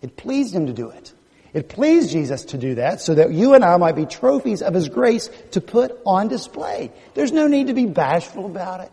It 0.00 0.16
pleased 0.16 0.54
him 0.54 0.64
to 0.64 0.72
do 0.72 0.88
it. 0.88 1.12
It 1.56 1.70
pleased 1.70 2.10
Jesus 2.10 2.44
to 2.46 2.58
do 2.58 2.74
that 2.74 3.00
so 3.00 3.14
that 3.14 3.32
you 3.32 3.54
and 3.54 3.64
I 3.64 3.78
might 3.78 3.96
be 3.96 4.04
trophies 4.04 4.60
of 4.60 4.74
his 4.74 4.90
grace 4.90 5.30
to 5.52 5.62
put 5.62 5.98
on 6.04 6.28
display. 6.28 6.92
There's 7.14 7.32
no 7.32 7.46
need 7.46 7.68
to 7.68 7.72
be 7.72 7.86
bashful 7.86 8.44
about 8.44 8.80
it. 8.80 8.92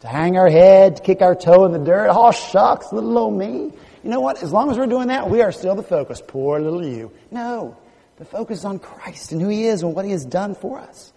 To 0.00 0.06
hang 0.06 0.36
our 0.36 0.50
head, 0.50 0.96
to 0.96 1.02
kick 1.02 1.22
our 1.22 1.34
toe 1.34 1.64
in 1.64 1.72
the 1.72 1.78
dirt. 1.78 2.10
Oh, 2.12 2.30
shucks, 2.30 2.92
little 2.92 3.16
old 3.16 3.38
me. 3.38 3.72
You 4.04 4.10
know 4.10 4.20
what? 4.20 4.42
As 4.42 4.52
long 4.52 4.70
as 4.70 4.76
we're 4.76 4.84
doing 4.84 5.08
that, 5.08 5.30
we 5.30 5.40
are 5.40 5.50
still 5.50 5.74
the 5.74 5.82
focus. 5.82 6.20
Poor 6.20 6.60
little 6.60 6.84
you. 6.84 7.10
No. 7.30 7.74
The 8.18 8.26
focus 8.26 8.58
is 8.58 8.64
on 8.66 8.78
Christ 8.78 9.32
and 9.32 9.40
who 9.40 9.48
He 9.48 9.64
is 9.64 9.82
and 9.82 9.94
what 9.94 10.04
He 10.04 10.10
has 10.10 10.26
done 10.26 10.54
for 10.54 10.78
us. 10.78 11.10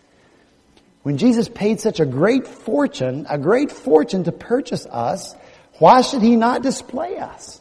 When 1.03 1.17
Jesus 1.17 1.49
paid 1.49 1.81
such 1.81 1.99
a 1.99 2.05
great 2.05 2.47
fortune, 2.47 3.25
a 3.29 3.37
great 3.37 3.73
fortune 3.73 4.23
to 4.23 4.31
purchase 4.31 4.85
us, 4.85 5.35
why 5.79 5.99
should 5.99 6.21
He 6.21 6.37
not 6.37 6.61
display 6.61 7.17
us? 7.17 7.59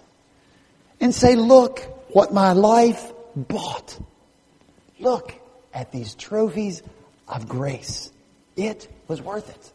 And 1.01 1.13
say, 1.13 1.35
look 1.35 1.91
what 2.15 2.33
my 2.33 2.53
life 2.53 3.13
bought. 3.37 3.99
Look 4.99 5.35
at 5.75 5.93
these 5.93 6.15
trophies 6.15 6.83
of 7.29 7.47
grace. 7.47 8.11
It 8.57 8.89
was 9.09 9.21
worth 9.21 9.51
it. 9.51 9.73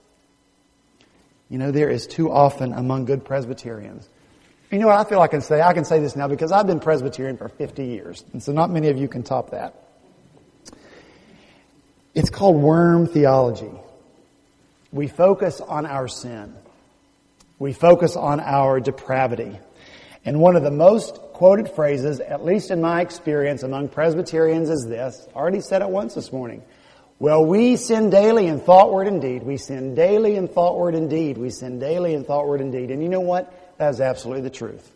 You 1.50 1.60
know, 1.60 1.72
there 1.72 1.90
is 1.90 2.08
too 2.08 2.32
often 2.32 2.74
among 2.74 3.06
good 3.06 3.24
Presbyterians 3.24 4.10
you 4.72 4.78
know 4.78 4.88
what 4.88 4.98
I 4.98 5.10
feel 5.10 5.20
I 5.20 5.28
can 5.28 5.42
say? 5.42 5.62
I 5.62 5.74
can 5.74 5.84
say 5.84 6.00
this 6.00 6.16
now 6.16 6.28
because 6.28 6.52
I've 6.52 6.68
been 6.68 6.80
Presbyterian 6.80 7.38
for 7.38 7.50
50 7.50 7.86
years. 7.86 8.24
And 8.34 8.44
so 8.44 8.52
not 8.52 8.70
many 8.70 8.90
of 8.90 8.98
you 8.98 9.08
can 9.08 9.24
top 9.24 9.52
that. 9.52 9.74
It's 12.14 12.30
called 12.30 12.58
worm 12.58 13.08
theology. 13.08 13.72
We 14.92 15.08
focus 15.08 15.60
on 15.62 15.86
our 15.86 16.08
sin. 16.08 16.54
We 17.58 17.74
focus 17.74 18.16
on 18.16 18.40
our 18.40 18.80
depravity. 18.80 19.58
And 20.26 20.40
one 20.40 20.56
of 20.56 20.64
the 20.64 20.72
most 20.72 21.16
quoted 21.34 21.72
phrases, 21.72 22.20
at 22.20 22.44
least 22.44 22.72
in 22.72 22.82
my 22.82 23.02
experience 23.02 23.64
among 23.64 23.90
Presbyterians, 23.90 24.70
is 24.70 24.86
this. 24.86 25.28
I 25.34 25.40
already 25.40 25.62
said 25.62 25.82
it 25.82 25.90
once 25.90 26.16
this 26.16 26.32
morning. 26.32 26.64
Well, 27.20 27.46
we 27.46 27.76
sin 27.76 28.10
daily 28.10 28.48
in 28.48 28.60
thought, 28.60 28.94
word, 28.94 29.08
and 29.08 29.22
deed. 29.22 29.44
We 29.44 29.58
sin 29.58 29.96
daily 29.96 30.36
in 30.36 30.48
thought, 30.48 30.78
word, 30.78 30.96
and 30.96 31.10
deed. 31.10 31.38
We 31.38 31.50
sin 31.50 31.80
daily 31.80 32.14
in 32.14 32.24
thought, 32.24 32.48
word, 32.48 32.62
and 32.62 32.72
deed. 32.72 32.92
And 32.92 33.04
you 33.04 33.10
know 33.10 33.20
what? 33.20 33.78
That 33.78 33.90
is 33.90 34.02
absolutely 34.02 34.44
the 34.44 34.50
truth. 34.50 34.90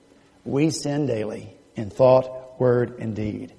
We 0.46 0.70
sin 0.70 1.06
daily 1.06 1.54
in 1.76 1.90
thought, 1.90 2.60
word, 2.60 3.00
and 3.00 3.16
deed. 3.16 3.54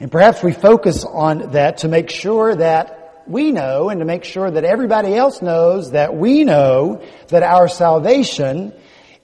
And 0.00 0.10
perhaps 0.10 0.42
we 0.42 0.52
focus 0.52 1.04
on 1.04 1.52
that 1.52 1.78
to 1.78 1.88
make 1.88 2.10
sure 2.10 2.54
that 2.56 3.22
we 3.28 3.52
know 3.52 3.88
and 3.88 4.00
to 4.00 4.04
make 4.04 4.24
sure 4.24 4.50
that 4.50 4.64
everybody 4.64 5.14
else 5.14 5.42
knows 5.42 5.92
that 5.92 6.16
we 6.16 6.42
know 6.42 7.02
that 7.28 7.44
our 7.44 7.68
salvation 7.68 8.72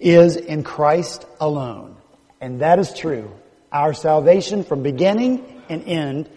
is 0.00 0.36
in 0.36 0.62
Christ 0.62 1.26
alone. 1.40 1.96
And 2.40 2.60
that 2.60 2.78
is 2.78 2.92
true. 2.94 3.30
Our 3.72 3.94
salvation 3.94 4.64
from 4.64 4.82
beginning 4.82 5.62
and 5.68 5.84
end 5.84 6.30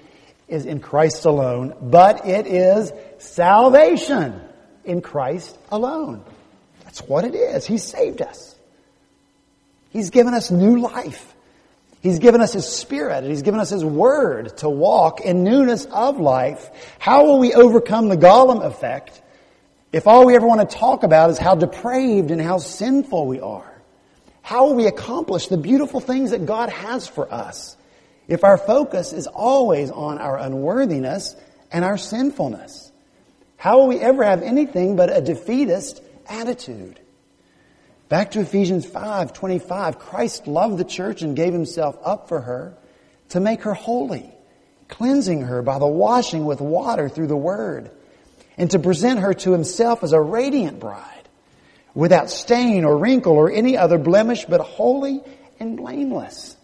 is 0.48 0.66
in 0.66 0.80
Christ 0.80 1.26
alone, 1.26 1.74
but 1.82 2.28
it 2.28 2.46
is 2.46 2.92
salvation 3.20 4.42
in 4.84 5.02
Christ 5.02 5.58
alone. 5.72 6.24
That's 6.84 7.02
what 7.02 7.24
it 7.24 7.36
is. 7.36 7.66
He 7.66 7.78
saved 7.78 8.22
us. 8.22 8.56
He's 9.92 10.10
given 10.10 10.34
us 10.34 10.52
new 10.52 10.80
life. 10.80 11.34
He's 12.02 12.20
given 12.20 12.42
us 12.42 12.52
His 12.54 12.68
Spirit. 12.68 13.24
He's 13.24 13.44
given 13.44 13.60
us 13.60 13.70
His 13.70 13.86
Word 13.86 14.58
to 14.58 14.70
walk 14.70 15.22
in 15.22 15.44
newness 15.44 15.86
of 15.86 16.20
life. 16.20 16.70
How 17.00 17.26
will 17.26 17.40
we 17.40 17.54
overcome 17.54 18.10
the 18.10 18.18
Golem 18.18 18.66
effect 18.66 19.22
if 19.92 20.08
all 20.08 20.26
we 20.26 20.36
ever 20.36 20.48
want 20.48 20.68
to 20.68 20.78
talk 20.78 21.04
about 21.04 21.30
is 21.30 21.38
how 21.38 21.56
depraved 21.56 22.32
and 22.32 22.42
how 22.42 22.58
sinful 22.58 23.28
we 23.28 23.40
are? 23.40 23.72
How 24.42 24.68
will 24.68 24.76
we 24.76 24.88
accomplish 24.88 25.48
the 25.48 25.58
beautiful 25.58 26.00
things 26.00 26.32
that 26.32 26.46
God 26.46 26.70
has 26.70 27.08
for 27.08 27.32
us 27.32 27.78
if 28.28 28.44
our 28.44 28.58
focus 28.58 29.14
is 29.14 29.28
always 29.28 29.92
on 29.92 30.18
our 30.18 30.38
unworthiness 30.38 31.36
and 31.72 31.86
our 31.86 31.98
sinfulness? 31.98 32.92
How 33.58 33.80
will 33.80 33.88
we 33.88 34.00
ever 34.00 34.24
have 34.24 34.42
anything 34.42 34.96
but 34.96 35.16
a 35.16 35.22
defeatist 35.22 36.02
attitude? 36.28 37.00
Back 38.10 38.32
to 38.32 38.42
Ephesians 38.42 38.86
5, 38.86 39.34
25. 39.34 40.00
Christ 40.00 40.48
loved 40.48 40.78
the 40.78 40.84
church 40.84 41.22
and 41.22 41.36
gave 41.36 41.54
himself 41.54 41.98
up 42.04 42.28
for 42.28 42.42
her 42.42 42.74
to 43.30 43.40
make 43.40 43.62
her 43.62 43.74
holy, 43.74 44.30
cleansing 44.88 45.42
her 45.44 45.62
by 45.62 45.80
the 45.80 45.88
washing 45.88 46.46
with 46.46 46.60
water 46.60 47.08
through 47.08 47.28
the 47.28 47.38
word, 47.38 47.92
and 48.58 48.72
to 48.72 48.80
present 48.80 49.20
her 49.20 49.34
to 49.34 49.52
himself 49.52 50.04
as 50.04 50.14
a 50.14 50.22
radiant 50.22 50.80
bride, 50.80 51.28
without 51.94 52.30
stain 52.30 52.86
or 52.86 52.98
wrinkle 52.98 53.34
or 53.34 53.52
any 53.52 53.78
other 53.78 53.98
blemish, 53.98 54.46
but 54.46 54.62
holy 54.62 55.22
and 55.60 55.78
blameless. 55.78 56.56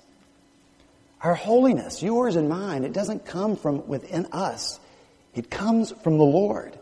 Our 1.21 1.35
holiness, 1.35 2.03
yours 2.03 2.35
and 2.35 2.47
mine, 2.47 2.83
it 2.83 2.93
doesn't 2.93 3.25
come 3.25 3.55
from 3.55 3.87
within 3.87 4.27
us. 4.31 4.79
It 5.33 5.49
comes 5.49 5.91
from 6.03 6.17
the 6.17 6.23
Lord, 6.23 6.77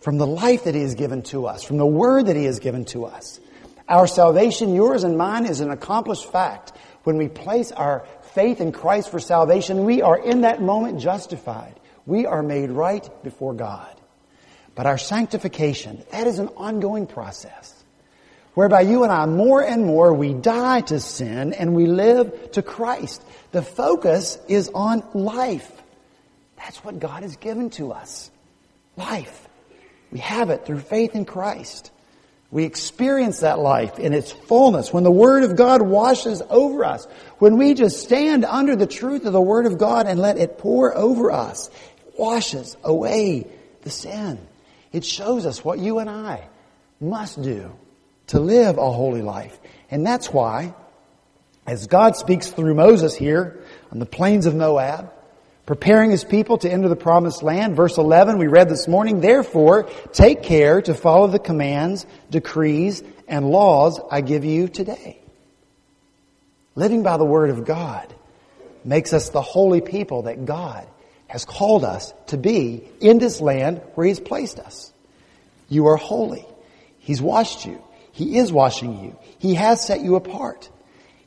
from 0.00 0.18
the 0.18 0.26
life 0.26 0.64
that 0.64 0.74
He 0.74 0.80
has 0.82 0.94
given 0.94 1.22
to 1.24 1.46
us, 1.46 1.62
from 1.62 1.76
the 1.76 1.86
Word 1.86 2.26
that 2.26 2.36
He 2.36 2.44
has 2.44 2.58
given 2.58 2.84
to 2.86 3.04
us. 3.04 3.38
Our 3.88 4.06
salvation, 4.06 4.74
yours 4.74 5.04
and 5.04 5.16
mine, 5.16 5.46
is 5.46 5.60
an 5.60 5.70
accomplished 5.70 6.30
fact. 6.30 6.72
When 7.04 7.16
we 7.16 7.28
place 7.28 7.72
our 7.72 8.06
faith 8.34 8.60
in 8.60 8.72
Christ 8.72 9.10
for 9.10 9.18
salvation, 9.18 9.84
we 9.84 10.02
are 10.02 10.18
in 10.18 10.42
that 10.42 10.60
moment 10.60 11.00
justified. 11.00 11.78
We 12.04 12.26
are 12.26 12.42
made 12.42 12.70
right 12.70 13.08
before 13.22 13.54
God. 13.54 13.97
But 14.78 14.86
our 14.86 14.96
sanctification, 14.96 16.04
that 16.12 16.28
is 16.28 16.38
an 16.38 16.50
ongoing 16.56 17.08
process. 17.08 17.74
Whereby 18.54 18.82
you 18.82 19.02
and 19.02 19.10
I, 19.10 19.26
more 19.26 19.60
and 19.60 19.84
more, 19.84 20.14
we 20.14 20.34
die 20.34 20.82
to 20.82 21.00
sin 21.00 21.52
and 21.52 21.74
we 21.74 21.86
live 21.86 22.52
to 22.52 22.62
Christ. 22.62 23.20
The 23.50 23.62
focus 23.62 24.38
is 24.46 24.70
on 24.72 25.02
life. 25.14 25.68
That's 26.58 26.76
what 26.84 27.00
God 27.00 27.24
has 27.24 27.34
given 27.38 27.70
to 27.70 27.90
us. 27.90 28.30
Life. 28.96 29.48
We 30.12 30.20
have 30.20 30.50
it 30.50 30.64
through 30.64 30.78
faith 30.78 31.16
in 31.16 31.24
Christ. 31.24 31.90
We 32.52 32.62
experience 32.62 33.40
that 33.40 33.58
life 33.58 33.98
in 33.98 34.14
its 34.14 34.30
fullness 34.30 34.92
when 34.92 35.02
the 35.02 35.10
Word 35.10 35.42
of 35.42 35.56
God 35.56 35.82
washes 35.82 36.40
over 36.48 36.84
us. 36.84 37.04
When 37.38 37.58
we 37.58 37.74
just 37.74 38.00
stand 38.00 38.44
under 38.44 38.76
the 38.76 38.86
truth 38.86 39.26
of 39.26 39.32
the 39.32 39.42
Word 39.42 39.66
of 39.66 39.76
God 39.76 40.06
and 40.06 40.20
let 40.20 40.38
it 40.38 40.56
pour 40.56 40.96
over 40.96 41.32
us, 41.32 41.68
it 42.06 42.14
washes 42.16 42.76
away 42.84 43.48
the 43.82 43.90
sin. 43.90 44.38
It 44.92 45.04
shows 45.04 45.46
us 45.46 45.64
what 45.64 45.78
you 45.78 45.98
and 45.98 46.08
I 46.08 46.48
must 47.00 47.40
do 47.42 47.76
to 48.28 48.40
live 48.40 48.78
a 48.78 48.90
holy 48.90 49.22
life. 49.22 49.58
And 49.90 50.06
that's 50.06 50.32
why, 50.32 50.74
as 51.66 51.86
God 51.86 52.16
speaks 52.16 52.50
through 52.50 52.74
Moses 52.74 53.14
here 53.14 53.62
on 53.90 53.98
the 53.98 54.06
plains 54.06 54.46
of 54.46 54.54
Moab, 54.54 55.12
preparing 55.66 56.10
his 56.10 56.24
people 56.24 56.56
to 56.58 56.70
enter 56.70 56.88
the 56.88 56.96
promised 56.96 57.42
land. 57.42 57.76
Verse 57.76 57.98
11, 57.98 58.38
we 58.38 58.46
read 58.46 58.70
this 58.70 58.88
morning, 58.88 59.20
therefore, 59.20 59.82
take 60.12 60.42
care 60.42 60.80
to 60.80 60.94
follow 60.94 61.26
the 61.26 61.38
commands, 61.38 62.06
decrees, 62.30 63.02
and 63.26 63.50
laws 63.50 64.00
I 64.10 64.22
give 64.22 64.46
you 64.46 64.68
today. 64.68 65.20
Living 66.74 67.02
by 67.02 67.18
the 67.18 67.24
word 67.24 67.50
of 67.50 67.66
God 67.66 68.14
makes 68.82 69.12
us 69.12 69.28
the 69.28 69.42
holy 69.42 69.82
people 69.82 70.22
that 70.22 70.46
God 70.46 70.86
has 71.28 71.44
called 71.44 71.84
us 71.84 72.12
to 72.26 72.36
be 72.36 72.82
in 73.00 73.18
this 73.18 73.40
land 73.40 73.80
where 73.94 74.06
he's 74.06 74.18
placed 74.18 74.58
us. 74.58 74.92
You 75.68 75.86
are 75.86 75.96
holy. 75.96 76.44
He's 76.98 77.22
washed 77.22 77.64
you. 77.64 77.82
He 78.12 78.38
is 78.38 78.52
washing 78.52 79.04
you. 79.04 79.18
He 79.38 79.54
has 79.54 79.86
set 79.86 80.00
you 80.00 80.16
apart. 80.16 80.68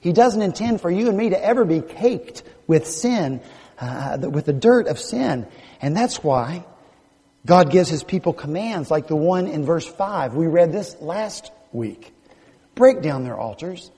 He 0.02 0.12
doesn't 0.12 0.42
intend 0.42 0.82
for 0.82 0.92
you 0.92 1.08
and 1.08 1.18
me 1.18 1.30
to 1.30 1.42
ever 1.42 1.64
be 1.64 1.82
caked 1.82 2.44
with 2.68 2.88
sin 2.88 3.42
uh, 3.80 4.18
with 4.22 4.46
the 4.46 4.54
dirt 4.54 4.88
of 4.88 5.00
sin. 5.00 5.48
And 5.82 5.96
that's 5.96 6.24
why 6.24 6.66
God 7.46 7.72
gives 7.72 7.90
His 7.90 8.04
people 8.04 8.34
commands 8.34 8.92
like 8.92 9.08
the 9.08 9.16
one 9.16 9.48
in 9.48 9.66
verse 9.66 9.86
5. 9.86 10.36
We 10.36 10.48
read 10.48 10.72
this 10.72 10.96
last 11.00 11.52
week. 11.72 12.14
Break 12.76 13.02
down 13.02 13.24
their 13.24 13.38
altars, 13.38 13.92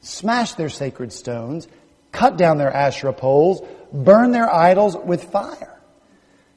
smash 0.00 0.54
their 0.54 0.68
sacred 0.68 1.12
stones, 1.12 1.68
cut 2.12 2.36
down 2.36 2.58
their 2.58 2.72
Asherah 2.72 3.12
poles, 3.12 3.62
burn 3.92 4.32
their 4.32 4.52
idols 4.52 4.96
with 4.96 5.24
fire. 5.24 5.70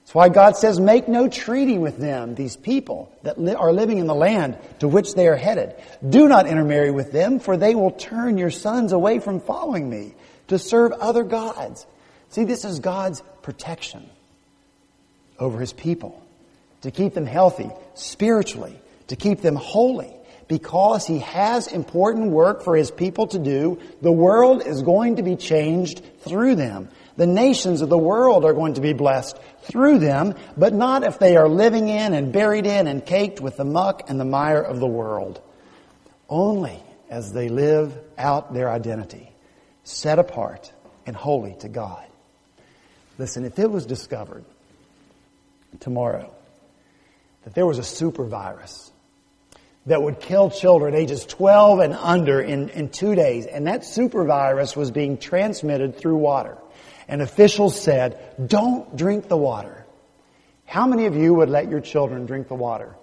That's 0.03 0.15
why 0.15 0.29
God 0.29 0.57
says, 0.57 0.79
make 0.79 1.07
no 1.07 1.29
treaty 1.29 1.77
with 1.77 1.97
them, 1.97 2.35
these 2.35 2.57
people 2.57 3.11
that 3.23 3.39
li- 3.39 3.53
are 3.53 3.71
living 3.71 3.99
in 3.99 4.05
the 4.05 4.13
land 4.13 4.57
to 4.79 4.87
which 4.87 5.13
they 5.13 5.27
are 5.27 5.35
headed. 5.35 5.75
Do 6.07 6.27
not 6.27 6.45
intermarry 6.45 6.91
with 6.91 7.13
them, 7.13 7.39
for 7.39 7.55
they 7.55 7.73
will 7.73 7.91
turn 7.91 8.37
your 8.37 8.51
sons 8.51 8.91
away 8.91 9.19
from 9.19 9.39
following 9.39 9.89
me 9.89 10.13
to 10.49 10.59
serve 10.59 10.91
other 10.91 11.23
gods. 11.23 11.85
See, 12.29 12.43
this 12.43 12.65
is 12.65 12.79
God's 12.79 13.23
protection 13.43 14.09
over 15.39 15.59
His 15.59 15.71
people 15.71 16.21
to 16.81 16.91
keep 16.91 17.13
them 17.13 17.25
healthy 17.25 17.69
spiritually, 17.93 18.79
to 19.07 19.15
keep 19.15 19.41
them 19.41 19.55
holy. 19.55 20.13
Because 20.47 21.05
He 21.05 21.19
has 21.19 21.67
important 21.67 22.31
work 22.31 22.63
for 22.63 22.75
His 22.75 22.91
people 22.91 23.27
to 23.27 23.39
do, 23.39 23.79
the 24.01 24.11
world 24.11 24.65
is 24.65 24.81
going 24.81 25.17
to 25.17 25.23
be 25.23 25.35
changed 25.35 26.03
through 26.21 26.55
them. 26.55 26.89
The 27.15 27.27
nations 27.27 27.81
of 27.81 27.89
the 27.89 27.97
world 27.97 28.43
are 28.43 28.53
going 28.53 28.73
to 28.75 28.81
be 28.81 28.93
blessed 28.93 29.37
through 29.63 29.99
them, 29.99 30.35
but 30.57 30.73
not 30.73 31.03
if 31.03 31.19
they 31.19 31.37
are 31.37 31.47
living 31.47 31.89
in 31.89 32.13
and 32.13 32.33
buried 32.33 32.65
in 32.65 32.87
and 32.87 33.05
caked 33.05 33.39
with 33.39 33.57
the 33.57 33.65
muck 33.65 34.09
and 34.09 34.19
the 34.19 34.25
mire 34.25 34.61
of 34.61 34.79
the 34.79 34.87
world. 34.87 35.41
Only 36.27 36.81
as 37.09 37.31
they 37.31 37.49
live 37.49 37.95
out 38.17 38.53
their 38.53 38.71
identity, 38.71 39.29
set 39.83 40.17
apart 40.17 40.71
and 41.05 41.15
holy 41.15 41.55
to 41.59 41.69
God. 41.69 42.03
Listen, 43.17 43.45
if 43.45 43.59
it 43.59 43.69
was 43.69 43.85
discovered 43.85 44.43
tomorrow 45.79 46.33
that 47.43 47.53
there 47.53 47.65
was 47.65 47.77
a 47.77 47.83
super 47.83 48.23
virus 48.23 48.91
that 49.85 50.01
would 50.01 50.19
kill 50.19 50.49
children 50.49 50.95
ages 50.95 51.25
12 51.25 51.79
and 51.79 51.93
under 51.93 52.41
in, 52.41 52.69
in 52.69 52.89
two 52.89 53.15
days, 53.15 53.45
and 53.45 53.67
that 53.67 53.85
super 53.85 54.23
virus 54.23 54.75
was 54.75 54.91
being 54.91 55.17
transmitted 55.17 55.97
through 55.97 56.15
water, 56.15 56.57
and 57.07 57.21
officials 57.21 57.79
said, 57.79 58.17
don't 58.47 58.95
drink 58.95 59.27
the 59.27 59.37
water. 59.37 59.85
How 60.65 60.87
many 60.87 61.05
of 61.05 61.15
you 61.15 61.33
would 61.33 61.49
let 61.49 61.69
your 61.69 61.81
children 61.81 62.25
drink 62.25 62.47
the 62.47 62.55
water? 62.55 62.95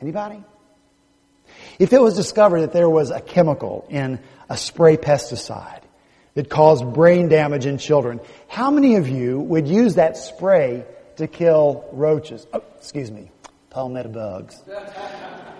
Anybody? 0.00 0.42
If 1.78 1.92
it 1.92 2.00
was 2.00 2.16
discovered 2.16 2.62
that 2.62 2.72
there 2.72 2.88
was 2.88 3.10
a 3.10 3.20
chemical 3.20 3.86
in 3.88 4.20
a 4.48 4.56
spray 4.56 4.96
pesticide 4.96 5.82
that 6.34 6.48
caused 6.48 6.92
brain 6.94 7.28
damage 7.28 7.66
in 7.66 7.78
children, 7.78 8.20
how 8.48 8.70
many 8.70 8.96
of 8.96 9.08
you 9.08 9.40
would 9.40 9.68
use 9.68 9.96
that 9.96 10.16
spray 10.16 10.84
to 11.16 11.26
kill 11.26 11.88
roaches? 11.92 12.46
Oh, 12.52 12.62
excuse 12.76 13.10
me, 13.10 13.30
palmetto 13.70 14.08
bugs. 14.08 14.62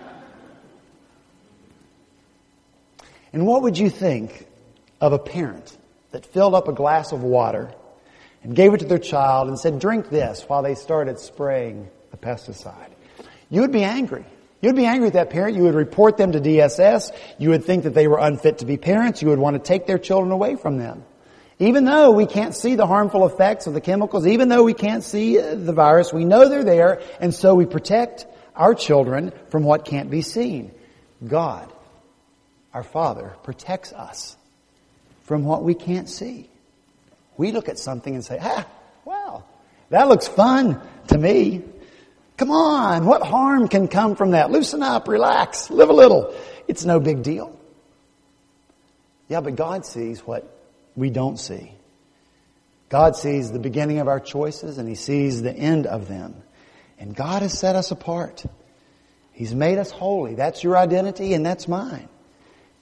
And 3.33 3.45
what 3.45 3.61
would 3.61 3.77
you 3.77 3.89
think 3.89 4.47
of 4.99 5.13
a 5.13 5.19
parent 5.19 5.77
that 6.11 6.25
filled 6.25 6.55
up 6.55 6.67
a 6.67 6.73
glass 6.73 7.11
of 7.11 7.23
water 7.23 7.73
and 8.43 8.55
gave 8.55 8.73
it 8.73 8.79
to 8.79 8.85
their 8.85 8.97
child 8.99 9.47
and 9.47 9.59
said, 9.59 9.79
drink 9.79 10.09
this 10.09 10.43
while 10.47 10.63
they 10.63 10.75
started 10.75 11.19
spraying 11.19 11.89
the 12.11 12.17
pesticide? 12.17 12.91
You 13.49 13.61
would 13.61 13.71
be 13.71 13.83
angry. 13.83 14.25
You'd 14.61 14.75
be 14.75 14.85
angry 14.85 15.07
at 15.07 15.13
that 15.13 15.29
parent. 15.29 15.55
You 15.55 15.63
would 15.63 15.75
report 15.75 16.17
them 16.17 16.33
to 16.33 16.39
DSS. 16.39 17.15
You 17.37 17.49
would 17.51 17.63
think 17.63 17.83
that 17.83 17.93
they 17.93 18.07
were 18.07 18.19
unfit 18.19 18.59
to 18.59 18.65
be 18.65 18.77
parents. 18.77 19.21
You 19.21 19.29
would 19.29 19.39
want 19.39 19.55
to 19.55 19.65
take 19.65 19.87
their 19.87 19.97
children 19.97 20.31
away 20.31 20.55
from 20.55 20.77
them. 20.77 21.05
Even 21.59 21.85
though 21.85 22.11
we 22.11 22.25
can't 22.25 22.55
see 22.55 22.75
the 22.75 22.87
harmful 22.87 23.25
effects 23.25 23.67
of 23.67 23.73
the 23.73 23.81
chemicals, 23.81 24.25
even 24.25 24.47
though 24.47 24.63
we 24.63 24.73
can't 24.73 25.03
see 25.03 25.39
uh, 25.39 25.55
the 25.55 25.73
virus, 25.73 26.13
we 26.13 26.23
know 26.23 26.47
they're 26.47 26.63
there, 26.63 27.01
and 27.19 27.33
so 27.33 27.53
we 27.53 27.65
protect 27.65 28.25
our 28.55 28.73
children 28.73 29.33
from 29.49 29.63
what 29.63 29.83
can't 29.83 30.09
be 30.09 30.21
seen. 30.21 30.71
God, 31.25 31.71
our 32.73 32.83
Father, 32.83 33.35
protects 33.43 33.93
us 33.93 34.37
from 35.23 35.43
what 35.43 35.63
we 35.63 35.73
can't 35.73 36.09
see. 36.09 36.49
We 37.37 37.51
look 37.51 37.69
at 37.69 37.79
something 37.79 38.13
and 38.13 38.23
say, 38.23 38.37
ah, 38.41 38.65
well, 39.05 39.47
that 39.89 40.07
looks 40.07 40.27
fun 40.27 40.81
to 41.07 41.17
me. 41.17 41.63
Come 42.37 42.51
on, 42.51 43.05
what 43.05 43.21
harm 43.21 43.67
can 43.67 43.87
come 43.87 44.15
from 44.15 44.31
that? 44.31 44.51
Loosen 44.51 44.83
up, 44.83 45.07
relax, 45.07 45.69
live 45.69 45.89
a 45.89 45.93
little. 45.93 46.33
It's 46.67 46.85
no 46.85 46.99
big 46.99 47.23
deal. 47.23 47.57
Yeah, 49.27 49.41
but 49.41 49.55
God 49.55 49.85
sees 49.85 50.21
what 50.21 50.49
we 50.95 51.09
don't 51.09 51.37
see. 51.37 51.71
God 52.89 53.15
sees 53.15 53.51
the 53.51 53.59
beginning 53.59 53.99
of 53.99 54.07
our 54.07 54.19
choices 54.19 54.77
and 54.77 54.89
He 54.89 54.95
sees 54.95 55.41
the 55.41 55.53
end 55.53 55.85
of 55.85 56.07
them. 56.07 56.35
And 56.97 57.15
God 57.15 57.43
has 57.43 57.57
set 57.57 57.75
us 57.75 57.91
apart. 57.91 58.43
He's 59.31 59.53
made 59.53 59.77
us 59.77 59.91
holy. 59.91 60.35
That's 60.35 60.63
your 60.63 60.77
identity 60.77 61.33
and 61.33 61.45
that's 61.45 61.67
mine. 61.67 62.09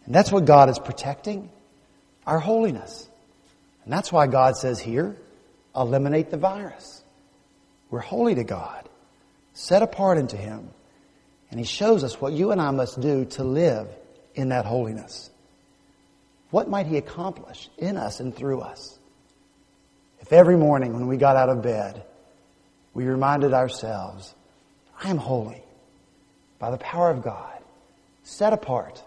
And 0.08 0.16
that's 0.16 0.32
what 0.32 0.46
God 0.46 0.70
is 0.70 0.80
protecting. 0.80 1.50
Our 2.26 2.40
holiness. 2.40 3.08
And 3.84 3.94
that's 3.94 4.12
why 4.12 4.26
God 4.28 4.58
says 4.58 4.80
here, 4.80 5.16
eliminate 5.76 6.32
the 6.32 6.38
virus. 6.38 7.04
We're 7.92 8.00
holy 8.00 8.34
to 8.36 8.44
God 8.44 8.88
set 9.58 9.82
apart 9.82 10.20
unto 10.20 10.38
Him. 10.38 10.70
And 11.50 11.60
He 11.60 11.66
shows 11.66 12.04
us 12.04 12.22
what 12.22 12.34
you 12.34 12.52
and 12.52 12.62
I 12.62 12.72
must 12.72 13.00
do 13.02 13.26
to 13.26 13.44
live 13.44 13.88
in 14.36 14.50
that 14.50 14.66
holiness. 14.66 15.29
What 16.51 16.70
might 16.70 16.86
He 16.86 16.98
accomplish 16.98 17.70
in 17.77 17.98
us 17.98 18.20
and 18.20 18.36
through 18.36 18.62
us? 18.62 18.98
If 20.22 20.31
every 20.31 20.58
morning 20.58 20.94
when 20.94 21.08
we 21.08 21.18
got 21.18 21.38
out 21.38 21.50
of 21.50 21.64
bed, 21.64 22.03
we 22.94 23.05
reminded 23.05 23.53
ourselves, 23.53 24.34
I 25.01 25.10
am 25.10 25.18
holy 25.18 25.64
by 26.60 26.72
the 26.72 26.77
power 26.77 27.10
of 27.10 27.24
God, 27.24 27.60
set 28.24 28.53
apart 28.53 29.03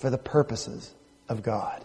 for 0.00 0.10
the 0.10 0.18
purposes 0.18 0.92
of 1.28 1.42
God. 1.42 1.84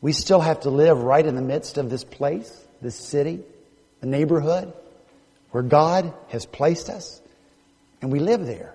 We 0.00 0.12
still 0.12 0.40
have 0.40 0.60
to 0.60 0.70
live 0.70 0.98
right 0.98 1.24
in 1.24 1.36
the 1.36 1.42
midst 1.42 1.78
of 1.78 1.90
this 1.90 2.04
place, 2.04 2.52
this 2.82 2.96
city, 2.96 3.40
the 4.00 4.06
neighborhood, 4.06 4.72
where 5.50 5.62
God 5.62 6.12
has 6.28 6.44
placed 6.44 6.90
us, 6.90 7.20
and 8.02 8.12
we 8.12 8.18
live 8.18 8.46
there, 8.46 8.74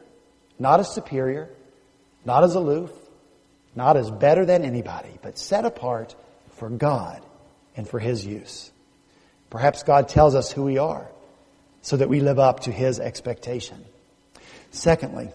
not 0.58 0.80
as 0.80 0.94
superior, 0.94 1.50
not 2.26 2.44
as 2.44 2.56
aloof, 2.56 2.92
not 3.76 3.98
as 3.98 4.10
better 4.10 4.46
than 4.46 4.64
anybody, 4.64 5.18
but 5.22 5.38
set 5.38 5.66
apart 5.66 6.16
for 6.54 6.70
God 6.70 7.22
and 7.76 7.88
for 7.88 8.00
His 8.00 8.26
use. 8.26 8.72
Perhaps 9.50 9.84
God 9.84 10.10
tells 10.10 10.34
us 10.34 10.52
who 10.52 10.64
we 10.64 10.78
are 10.78 11.08
so 11.82 11.98
that 11.98 12.10
we 12.10 12.22
live 12.22 12.40
up 12.40 12.62
to 12.62 12.72
His 12.72 13.00
expectation. 13.00 13.84
Secondly, 14.72 15.30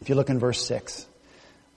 if 0.00 0.08
you 0.08 0.14
look 0.14 0.30
in 0.30 0.38
verse 0.38 0.66
6, 0.66 1.06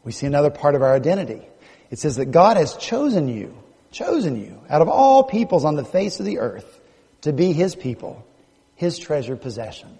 we 0.05 0.11
see 0.11 0.27
another 0.27 0.51
part 0.51 0.75
of 0.75 0.83
our 0.83 0.93
identity. 0.93 1.41
It 1.89 1.99
says 1.99 2.15
that 2.17 2.27
God 2.27 2.57
has 2.57 2.75
chosen 2.75 3.27
you, 3.27 3.57
chosen 3.91 4.39
you 4.39 4.61
out 4.69 4.81
of 4.81 4.87
all 4.87 5.23
peoples 5.23 5.65
on 5.65 5.75
the 5.75 5.83
face 5.83 6.19
of 6.19 6.25
the 6.25 6.39
earth 6.39 6.79
to 7.21 7.33
be 7.33 7.51
His 7.51 7.75
people, 7.75 8.25
His 8.75 8.97
treasured 8.99 9.41
possession. 9.41 9.97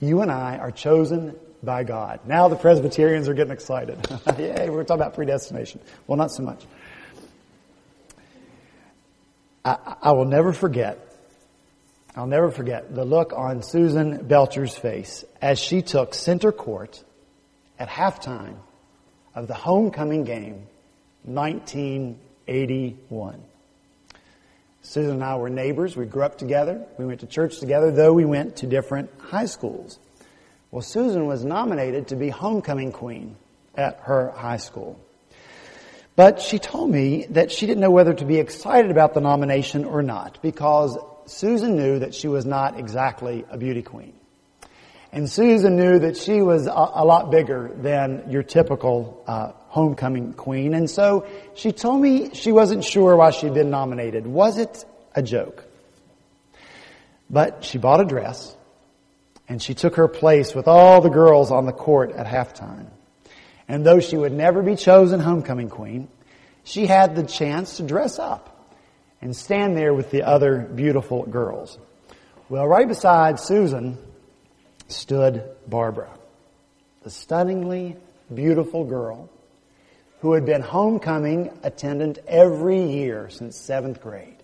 You 0.00 0.20
and 0.20 0.30
I 0.30 0.58
are 0.58 0.72
chosen 0.72 1.36
by 1.62 1.84
God. 1.84 2.20
Now 2.26 2.48
the 2.48 2.56
Presbyterians 2.56 3.28
are 3.28 3.34
getting 3.34 3.52
excited. 3.52 3.98
Yay, 4.38 4.68
we're 4.68 4.84
talking 4.84 5.02
about 5.02 5.14
predestination. 5.14 5.80
Well, 6.06 6.18
not 6.18 6.32
so 6.32 6.42
much. 6.42 6.62
I, 9.64 9.96
I 10.02 10.12
will 10.12 10.26
never 10.26 10.52
forget, 10.52 10.98
I'll 12.14 12.26
never 12.26 12.50
forget 12.50 12.94
the 12.94 13.04
look 13.04 13.32
on 13.32 13.62
Susan 13.62 14.26
Belcher's 14.26 14.76
face 14.76 15.24
as 15.40 15.58
she 15.58 15.82
took 15.82 16.12
center 16.14 16.52
court 16.52 17.02
at 17.78 17.88
halftime 17.88 18.56
of 19.36 19.46
the 19.46 19.54
homecoming 19.54 20.24
game 20.24 20.66
1981. 21.24 23.40
Susan 24.80 25.12
and 25.12 25.22
I 25.22 25.36
were 25.36 25.50
neighbors. 25.50 25.96
We 25.96 26.06
grew 26.06 26.22
up 26.22 26.38
together. 26.38 26.84
We 26.98 27.04
went 27.04 27.20
to 27.20 27.26
church 27.26 27.58
together, 27.58 27.92
though 27.92 28.12
we 28.12 28.24
went 28.24 28.56
to 28.56 28.66
different 28.66 29.10
high 29.18 29.46
schools. 29.46 30.00
Well, 30.70 30.82
Susan 30.82 31.26
was 31.26 31.44
nominated 31.44 32.08
to 32.08 32.16
be 32.16 32.30
homecoming 32.30 32.90
queen 32.92 33.36
at 33.76 34.00
her 34.04 34.30
high 34.30 34.56
school. 34.56 34.98
But 36.14 36.40
she 36.40 36.58
told 36.58 36.90
me 36.90 37.26
that 37.30 37.52
she 37.52 37.66
didn't 37.66 37.82
know 37.82 37.90
whether 37.90 38.14
to 38.14 38.24
be 38.24 38.38
excited 38.38 38.90
about 38.90 39.12
the 39.12 39.20
nomination 39.20 39.84
or 39.84 40.02
not 40.02 40.38
because 40.40 40.96
Susan 41.26 41.76
knew 41.76 41.98
that 41.98 42.14
she 42.14 42.28
was 42.28 42.46
not 42.46 42.78
exactly 42.78 43.44
a 43.50 43.58
beauty 43.58 43.82
queen. 43.82 44.14
And 45.16 45.30
Susan 45.30 45.76
knew 45.76 45.98
that 46.00 46.18
she 46.18 46.42
was 46.42 46.66
a, 46.66 46.70
a 46.70 47.02
lot 47.02 47.30
bigger 47.30 47.70
than 47.74 48.30
your 48.30 48.42
typical 48.42 49.24
uh, 49.26 49.52
homecoming 49.68 50.34
queen. 50.34 50.74
And 50.74 50.90
so 50.90 51.26
she 51.54 51.72
told 51.72 52.02
me 52.02 52.34
she 52.34 52.52
wasn't 52.52 52.84
sure 52.84 53.16
why 53.16 53.30
she'd 53.30 53.54
been 53.54 53.70
nominated. 53.70 54.26
Was 54.26 54.58
it 54.58 54.84
a 55.14 55.22
joke? 55.22 55.64
But 57.30 57.64
she 57.64 57.78
bought 57.78 58.02
a 58.02 58.04
dress 58.04 58.54
and 59.48 59.62
she 59.62 59.72
took 59.72 59.96
her 59.96 60.06
place 60.06 60.54
with 60.54 60.68
all 60.68 61.00
the 61.00 61.08
girls 61.08 61.50
on 61.50 61.64
the 61.64 61.72
court 61.72 62.12
at 62.12 62.26
halftime. 62.26 62.88
And 63.68 63.86
though 63.86 64.00
she 64.00 64.18
would 64.18 64.34
never 64.34 64.62
be 64.62 64.76
chosen 64.76 65.20
homecoming 65.20 65.70
queen, 65.70 66.08
she 66.62 66.84
had 66.84 67.16
the 67.16 67.22
chance 67.22 67.78
to 67.78 67.84
dress 67.84 68.18
up 68.18 68.70
and 69.22 69.34
stand 69.34 69.78
there 69.78 69.94
with 69.94 70.10
the 70.10 70.24
other 70.24 70.58
beautiful 70.58 71.24
girls. 71.24 71.78
Well, 72.50 72.68
right 72.68 72.86
beside 72.86 73.40
Susan 73.40 73.96
stood 74.88 75.42
Barbara, 75.66 76.10
the 77.02 77.10
stunningly 77.10 77.96
beautiful 78.32 78.84
girl 78.84 79.28
who 80.20 80.32
had 80.32 80.46
been 80.46 80.62
homecoming 80.62 81.56
attendant 81.62 82.18
every 82.26 82.82
year 82.82 83.28
since 83.30 83.56
seventh 83.58 84.00
grade. 84.00 84.36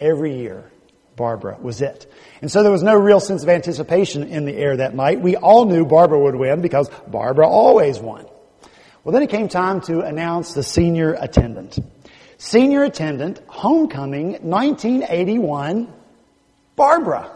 Every 0.00 0.36
year, 0.36 0.70
Barbara 1.16 1.56
was 1.60 1.80
it. 1.80 2.10
And 2.42 2.50
so 2.50 2.62
there 2.62 2.72
was 2.72 2.82
no 2.82 2.96
real 2.96 3.20
sense 3.20 3.42
of 3.42 3.48
anticipation 3.48 4.24
in 4.24 4.44
the 4.44 4.56
air 4.56 4.76
that 4.76 4.94
night. 4.94 5.20
We 5.20 5.36
all 5.36 5.64
knew 5.64 5.84
Barbara 5.84 6.18
would 6.18 6.34
win 6.34 6.60
because 6.60 6.90
Barbara 7.06 7.48
always 7.48 7.98
won. 7.98 8.26
Well, 9.02 9.12
then 9.12 9.22
it 9.22 9.30
came 9.30 9.48
time 9.48 9.80
to 9.82 10.00
announce 10.00 10.54
the 10.54 10.62
senior 10.62 11.14
attendant. 11.14 11.78
Senior 12.38 12.84
attendant, 12.84 13.40
homecoming, 13.46 14.32
1981, 14.42 15.92
Barbara. 16.76 17.30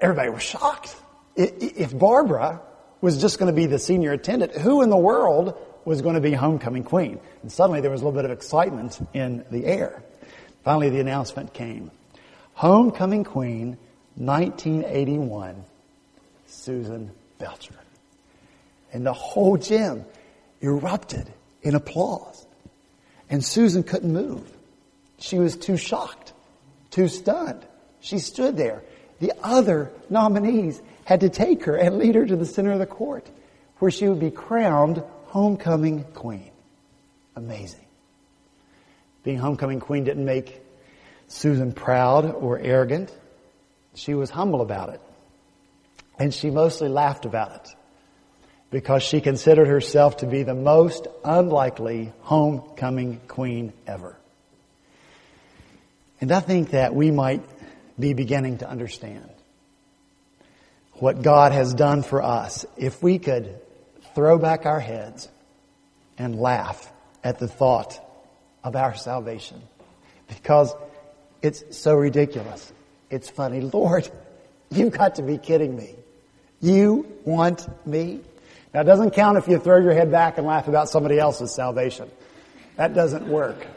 Everybody 0.00 0.30
was 0.30 0.42
shocked. 0.42 0.96
If 1.36 1.96
Barbara 1.96 2.60
was 3.00 3.20
just 3.20 3.38
going 3.38 3.52
to 3.52 3.56
be 3.56 3.66
the 3.66 3.78
senior 3.78 4.12
attendant, 4.12 4.52
who 4.52 4.82
in 4.82 4.90
the 4.90 4.96
world 4.96 5.56
was 5.84 6.02
going 6.02 6.14
to 6.16 6.20
be 6.20 6.32
homecoming 6.32 6.82
queen. 6.82 7.20
And 7.42 7.52
suddenly 7.52 7.80
there 7.80 7.90
was 7.90 8.02
a 8.02 8.04
little 8.04 8.20
bit 8.20 8.24
of 8.24 8.36
excitement 8.36 8.98
in 9.14 9.44
the 9.50 9.66
air. 9.66 10.02
Finally, 10.64 10.90
the 10.90 11.00
announcement 11.00 11.52
came. 11.52 11.90
Homecoming 12.54 13.22
queen, 13.22 13.78
1981, 14.16 15.64
Susan 16.46 17.12
Belcher. 17.38 17.74
And 18.92 19.06
the 19.06 19.12
whole 19.12 19.56
gym 19.56 20.04
erupted 20.62 21.28
in 21.62 21.74
applause. 21.74 22.46
And 23.30 23.44
Susan 23.44 23.82
couldn't 23.82 24.12
move. 24.12 24.50
She 25.18 25.38
was 25.38 25.56
too 25.56 25.76
shocked, 25.76 26.32
too 26.90 27.08
stunned. 27.08 27.64
She 28.00 28.18
stood 28.18 28.56
there. 28.56 28.82
The 29.20 29.32
other 29.42 29.92
nominees 30.10 30.80
had 31.04 31.20
to 31.20 31.28
take 31.28 31.64
her 31.64 31.76
and 31.76 31.98
lead 31.98 32.14
her 32.14 32.26
to 32.26 32.36
the 32.36 32.46
center 32.46 32.72
of 32.72 32.78
the 32.78 32.86
court 32.86 33.28
where 33.78 33.90
she 33.90 34.08
would 34.08 34.20
be 34.20 34.30
crowned 34.30 35.02
homecoming 35.26 36.04
queen. 36.14 36.50
Amazing. 37.34 37.84
Being 39.22 39.38
homecoming 39.38 39.80
queen 39.80 40.04
didn't 40.04 40.24
make 40.24 40.60
Susan 41.28 41.72
proud 41.72 42.24
or 42.32 42.58
arrogant. 42.58 43.12
She 43.94 44.14
was 44.14 44.30
humble 44.30 44.60
about 44.60 44.90
it. 44.90 45.00
And 46.18 46.32
she 46.32 46.50
mostly 46.50 46.88
laughed 46.88 47.24
about 47.24 47.52
it 47.52 47.74
because 48.70 49.02
she 49.02 49.20
considered 49.20 49.68
herself 49.68 50.18
to 50.18 50.26
be 50.26 50.42
the 50.42 50.54
most 50.54 51.06
unlikely 51.24 52.12
homecoming 52.20 53.20
queen 53.28 53.72
ever. 53.86 54.16
And 56.20 56.32
I 56.32 56.40
think 56.40 56.70
that 56.70 56.94
we 56.94 57.10
might 57.10 57.42
be 57.98 58.12
beginning 58.12 58.58
to 58.58 58.68
understand 58.68 59.28
what 60.94 61.22
God 61.22 61.52
has 61.52 61.74
done 61.74 62.02
for 62.02 62.22
us 62.22 62.64
if 62.76 63.02
we 63.02 63.18
could 63.18 63.60
throw 64.14 64.38
back 64.38 64.66
our 64.66 64.80
heads 64.80 65.28
and 66.18 66.38
laugh 66.38 66.90
at 67.22 67.38
the 67.38 67.48
thought 67.48 68.00
of 68.64 68.76
our 68.76 68.94
salvation. 68.94 69.60
Because 70.28 70.74
it's 71.42 71.76
so 71.76 71.94
ridiculous. 71.94 72.72
It's 73.10 73.28
funny. 73.28 73.60
Lord, 73.60 74.08
you've 74.70 74.92
got 74.92 75.16
to 75.16 75.22
be 75.22 75.38
kidding 75.38 75.76
me. 75.76 75.94
You 76.60 77.06
want 77.24 77.66
me? 77.86 78.20
Now, 78.72 78.80
it 78.80 78.84
doesn't 78.84 79.12
count 79.12 79.38
if 79.38 79.48
you 79.48 79.58
throw 79.58 79.78
your 79.78 79.92
head 79.92 80.10
back 80.10 80.38
and 80.38 80.46
laugh 80.46 80.68
about 80.68 80.88
somebody 80.88 81.18
else's 81.18 81.54
salvation. 81.54 82.10
That 82.76 82.94
doesn't 82.94 83.26
work. 83.26 83.66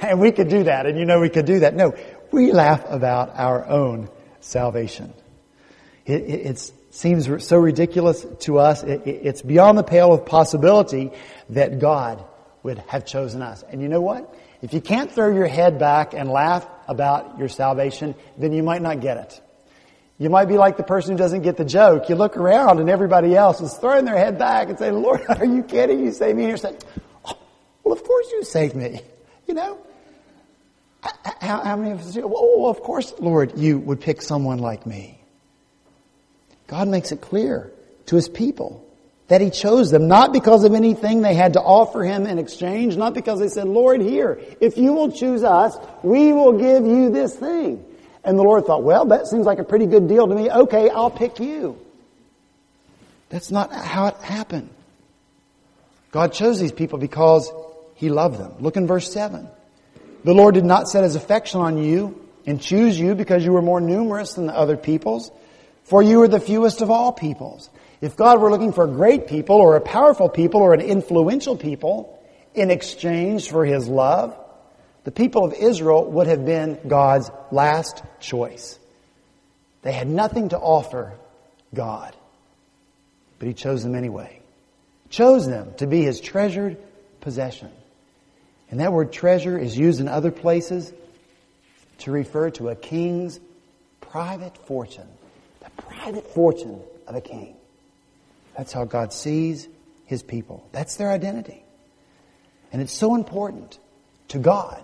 And 0.00 0.20
we 0.20 0.30
could 0.30 0.48
do 0.48 0.62
that, 0.64 0.86
and 0.86 0.96
you 0.96 1.04
know 1.04 1.18
we 1.18 1.28
could 1.28 1.44
do 1.44 1.58
that. 1.60 1.74
No, 1.74 1.92
we 2.32 2.52
laugh 2.52 2.84
about 2.88 3.32
our 3.36 3.66
own 3.66 4.08
salvation. 4.40 5.12
It, 6.04 6.22
it, 6.22 6.46
it 6.46 6.72
seems 6.90 7.44
so 7.44 7.58
ridiculous 7.58 8.26
to 8.40 8.58
us. 8.58 8.82
It, 8.82 9.02
it's 9.06 9.42
beyond 9.42 9.78
the 9.78 9.82
pale 9.82 10.12
of 10.12 10.26
possibility 10.26 11.12
that 11.50 11.78
God 11.78 12.24
would 12.62 12.78
have 12.78 13.04
chosen 13.04 13.42
us. 13.42 13.62
And 13.68 13.80
you 13.82 13.88
know 13.88 14.00
what? 14.00 14.34
If 14.62 14.72
you 14.72 14.80
can't 14.80 15.10
throw 15.10 15.34
your 15.34 15.46
head 15.46 15.78
back 15.78 16.14
and 16.14 16.30
laugh 16.30 16.66
about 16.86 17.38
your 17.38 17.48
salvation, 17.48 18.14
then 18.38 18.52
you 18.52 18.62
might 18.62 18.82
not 18.82 19.00
get 19.00 19.16
it. 19.16 19.40
You 20.18 20.30
might 20.30 20.44
be 20.44 20.56
like 20.56 20.76
the 20.76 20.84
person 20.84 21.12
who 21.12 21.18
doesn't 21.18 21.42
get 21.42 21.56
the 21.56 21.64
joke. 21.64 22.08
You 22.08 22.14
look 22.14 22.36
around 22.36 22.78
and 22.78 22.88
everybody 22.88 23.34
else 23.34 23.60
is 23.60 23.74
throwing 23.74 24.04
their 24.04 24.16
head 24.16 24.38
back 24.38 24.68
and 24.68 24.78
saying, 24.78 24.94
Lord, 24.94 25.22
are 25.28 25.44
you 25.44 25.64
kidding? 25.64 25.98
You 25.98 26.12
saved 26.12 26.36
me. 26.36 26.44
And 26.44 26.50
you're 26.50 26.58
saying, 26.58 26.78
oh, 27.24 27.36
well, 27.82 27.94
of 27.94 28.04
course 28.04 28.30
you 28.30 28.44
saved 28.44 28.76
me. 28.76 29.00
You 29.48 29.54
know? 29.54 29.76
How, 31.02 31.62
how 31.62 31.76
many 31.76 31.90
of 31.90 32.00
us, 32.00 32.16
well, 32.16 32.66
of 32.66 32.80
course, 32.80 33.12
Lord, 33.18 33.58
you 33.58 33.78
would 33.78 34.00
pick 34.00 34.22
someone 34.22 34.58
like 34.58 34.86
me. 34.86 35.18
God 36.68 36.88
makes 36.88 37.12
it 37.12 37.20
clear 37.20 37.72
to 38.06 38.16
his 38.16 38.28
people 38.28 38.86
that 39.28 39.40
he 39.40 39.50
chose 39.50 39.90
them, 39.90 40.08
not 40.08 40.32
because 40.32 40.64
of 40.64 40.74
anything 40.74 41.22
they 41.22 41.34
had 41.34 41.54
to 41.54 41.60
offer 41.60 42.04
him 42.04 42.26
in 42.26 42.38
exchange, 42.38 42.96
not 42.96 43.14
because 43.14 43.40
they 43.40 43.48
said, 43.48 43.66
Lord, 43.66 44.00
here, 44.00 44.40
if 44.60 44.76
you 44.76 44.92
will 44.92 45.10
choose 45.10 45.42
us, 45.42 45.76
we 46.02 46.32
will 46.32 46.58
give 46.58 46.86
you 46.86 47.10
this 47.10 47.34
thing. 47.34 47.84
And 48.24 48.38
the 48.38 48.42
Lord 48.42 48.66
thought, 48.66 48.84
well, 48.84 49.06
that 49.06 49.26
seems 49.26 49.46
like 49.46 49.58
a 49.58 49.64
pretty 49.64 49.86
good 49.86 50.06
deal 50.06 50.28
to 50.28 50.34
me. 50.34 50.50
Okay, 50.50 50.90
I'll 50.90 51.10
pick 51.10 51.40
you. 51.40 51.78
That's 53.30 53.50
not 53.50 53.72
how 53.72 54.08
it 54.08 54.16
happened. 54.16 54.68
God 56.10 56.32
chose 56.34 56.60
these 56.60 56.72
people 56.72 56.98
because 56.98 57.50
He 57.94 58.10
loved 58.10 58.38
them. 58.38 58.52
Look 58.60 58.76
in 58.76 58.86
verse 58.86 59.10
7. 59.12 59.48
The 60.24 60.34
Lord 60.34 60.54
did 60.54 60.64
not 60.64 60.88
set 60.88 61.04
His 61.04 61.16
affection 61.16 61.60
on 61.60 61.78
you 61.78 62.28
and 62.46 62.60
choose 62.60 62.98
you 62.98 63.14
because 63.14 63.44
you 63.44 63.52
were 63.52 63.62
more 63.62 63.80
numerous 63.80 64.34
than 64.34 64.46
the 64.46 64.56
other 64.56 64.76
peoples, 64.76 65.30
for 65.84 66.02
you 66.02 66.18
were 66.18 66.28
the 66.28 66.40
fewest 66.40 66.80
of 66.80 66.90
all 66.90 67.12
peoples. 67.12 67.70
If 68.00 68.16
God 68.16 68.40
were 68.40 68.50
looking 68.50 68.72
for 68.72 68.84
a 68.84 68.88
great 68.88 69.26
people 69.26 69.56
or 69.56 69.76
a 69.76 69.80
powerful 69.80 70.28
people 70.28 70.60
or 70.60 70.74
an 70.74 70.80
influential 70.80 71.56
people 71.56 72.20
in 72.54 72.70
exchange 72.70 73.48
for 73.48 73.64
His 73.64 73.88
love, 73.88 74.36
the 75.04 75.10
people 75.10 75.44
of 75.44 75.54
Israel 75.54 76.10
would 76.10 76.28
have 76.28 76.44
been 76.44 76.78
God's 76.86 77.30
last 77.50 78.02
choice. 78.20 78.78
They 79.82 79.92
had 79.92 80.08
nothing 80.08 80.50
to 80.50 80.58
offer 80.58 81.14
God, 81.74 82.14
but 83.38 83.48
He 83.48 83.54
chose 83.54 83.82
them 83.82 83.96
anyway. 83.96 84.40
Chose 85.10 85.46
them 85.46 85.74
to 85.78 85.86
be 85.86 86.02
His 86.02 86.20
treasured 86.20 86.78
possession. 87.20 87.70
And 88.72 88.80
that 88.80 88.90
word 88.90 89.12
treasure 89.12 89.58
is 89.58 89.76
used 89.76 90.00
in 90.00 90.08
other 90.08 90.30
places 90.30 90.92
to 91.98 92.10
refer 92.10 92.48
to 92.52 92.70
a 92.70 92.74
king's 92.74 93.38
private 94.00 94.56
fortune. 94.66 95.06
The 95.60 95.82
private 95.82 96.26
fortune 96.26 96.80
of 97.06 97.14
a 97.14 97.20
king. 97.20 97.54
That's 98.56 98.72
how 98.72 98.86
God 98.86 99.12
sees 99.12 99.68
His 100.06 100.22
people. 100.22 100.66
That's 100.72 100.96
their 100.96 101.10
identity. 101.10 101.62
And 102.72 102.80
it's 102.80 102.94
so 102.94 103.14
important 103.14 103.78
to 104.28 104.38
God 104.38 104.82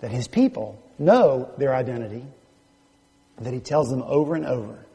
that 0.00 0.10
his 0.10 0.26
people 0.26 0.82
know 0.98 1.52
their 1.58 1.74
identity, 1.74 2.24
that 3.38 3.52
he 3.52 3.60
tells 3.60 3.90
them 3.90 4.02
over 4.02 4.34
and 4.34 4.46
over. 4.46 4.86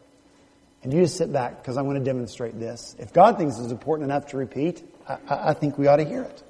And 0.81 0.91
you 0.91 1.01
just 1.01 1.17
sit 1.17 1.31
back 1.31 1.57
because 1.57 1.77
I'm 1.77 1.85
going 1.85 1.99
to 1.99 2.03
demonstrate 2.03 2.59
this. 2.59 2.95
If 2.97 3.13
God 3.13 3.37
thinks 3.37 3.59
it's 3.59 3.71
important 3.71 4.09
enough 4.09 4.27
to 4.27 4.37
repeat, 4.37 4.83
I, 5.07 5.17
I 5.29 5.53
think 5.53 5.77
we 5.77 5.85
ought 5.85 5.97
to 5.97 6.05
hear 6.05 6.23
it. 6.23 6.43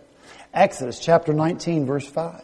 Exodus 0.53 0.99
chapter 0.99 1.33
19 1.33 1.85
verse 1.85 2.07
5. 2.07 2.41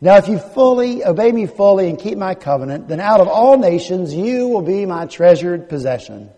Now 0.00 0.16
if 0.16 0.28
you 0.28 0.38
fully 0.38 1.04
obey 1.04 1.32
me 1.32 1.46
fully 1.46 1.88
and 1.88 1.98
keep 1.98 2.18
my 2.18 2.34
covenant, 2.34 2.88
then 2.88 3.00
out 3.00 3.20
of 3.20 3.28
all 3.28 3.58
nations 3.58 4.14
you 4.14 4.48
will 4.48 4.62
be 4.62 4.86
my 4.86 5.06
treasured 5.06 5.68
possession. 5.68 6.30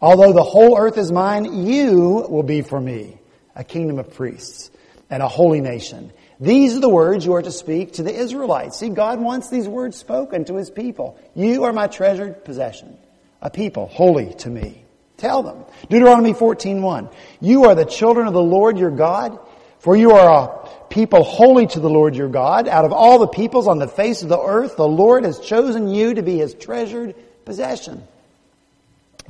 Although 0.00 0.32
the 0.32 0.42
whole 0.42 0.78
earth 0.78 0.98
is 0.98 1.12
mine, 1.12 1.66
you 1.66 2.26
will 2.28 2.42
be 2.42 2.62
for 2.62 2.80
me 2.80 3.18
a 3.54 3.62
kingdom 3.62 3.98
of 3.98 4.14
priests 4.14 4.70
and 5.10 5.22
a 5.22 5.28
holy 5.28 5.60
nation. 5.60 6.12
These 6.40 6.74
are 6.76 6.80
the 6.80 6.88
words 6.88 7.26
you 7.26 7.34
are 7.34 7.42
to 7.42 7.52
speak 7.52 7.92
to 7.94 8.02
the 8.02 8.14
Israelites. 8.14 8.78
See, 8.78 8.88
God 8.88 9.20
wants 9.20 9.50
these 9.50 9.68
words 9.68 9.98
spoken 9.98 10.46
to 10.46 10.56
His 10.56 10.70
people. 10.70 11.18
You 11.34 11.64
are 11.64 11.72
my 11.72 11.86
treasured 11.86 12.44
possession, 12.44 12.96
a 13.42 13.50
people 13.50 13.86
holy 13.88 14.32
to 14.34 14.48
me. 14.48 14.82
Tell 15.18 15.42
them. 15.42 15.66
Deuteronomy 15.90 16.32
14.1. 16.32 17.12
You 17.42 17.64
are 17.64 17.74
the 17.74 17.84
children 17.84 18.26
of 18.26 18.32
the 18.32 18.42
Lord 18.42 18.78
your 18.78 18.90
God, 18.90 19.38
for 19.80 19.96
you 19.96 20.12
are 20.12 20.28
a 20.28 20.68
people 20.88 21.24
holy 21.24 21.66
to 21.66 21.80
the 21.80 21.90
Lord 21.90 22.14
your 22.14 22.28
God. 22.28 22.68
Out 22.68 22.84
of 22.84 22.92
all 22.92 23.18
the 23.18 23.26
peoples 23.26 23.66
on 23.66 23.78
the 23.78 23.88
face 23.88 24.22
of 24.22 24.28
the 24.28 24.40
earth, 24.40 24.76
the 24.76 24.88
Lord 24.88 25.24
has 25.24 25.40
chosen 25.40 25.88
you 25.88 26.14
to 26.14 26.22
be 26.22 26.38
His 26.38 26.54
treasured 26.54 27.14
possession. 27.44 28.02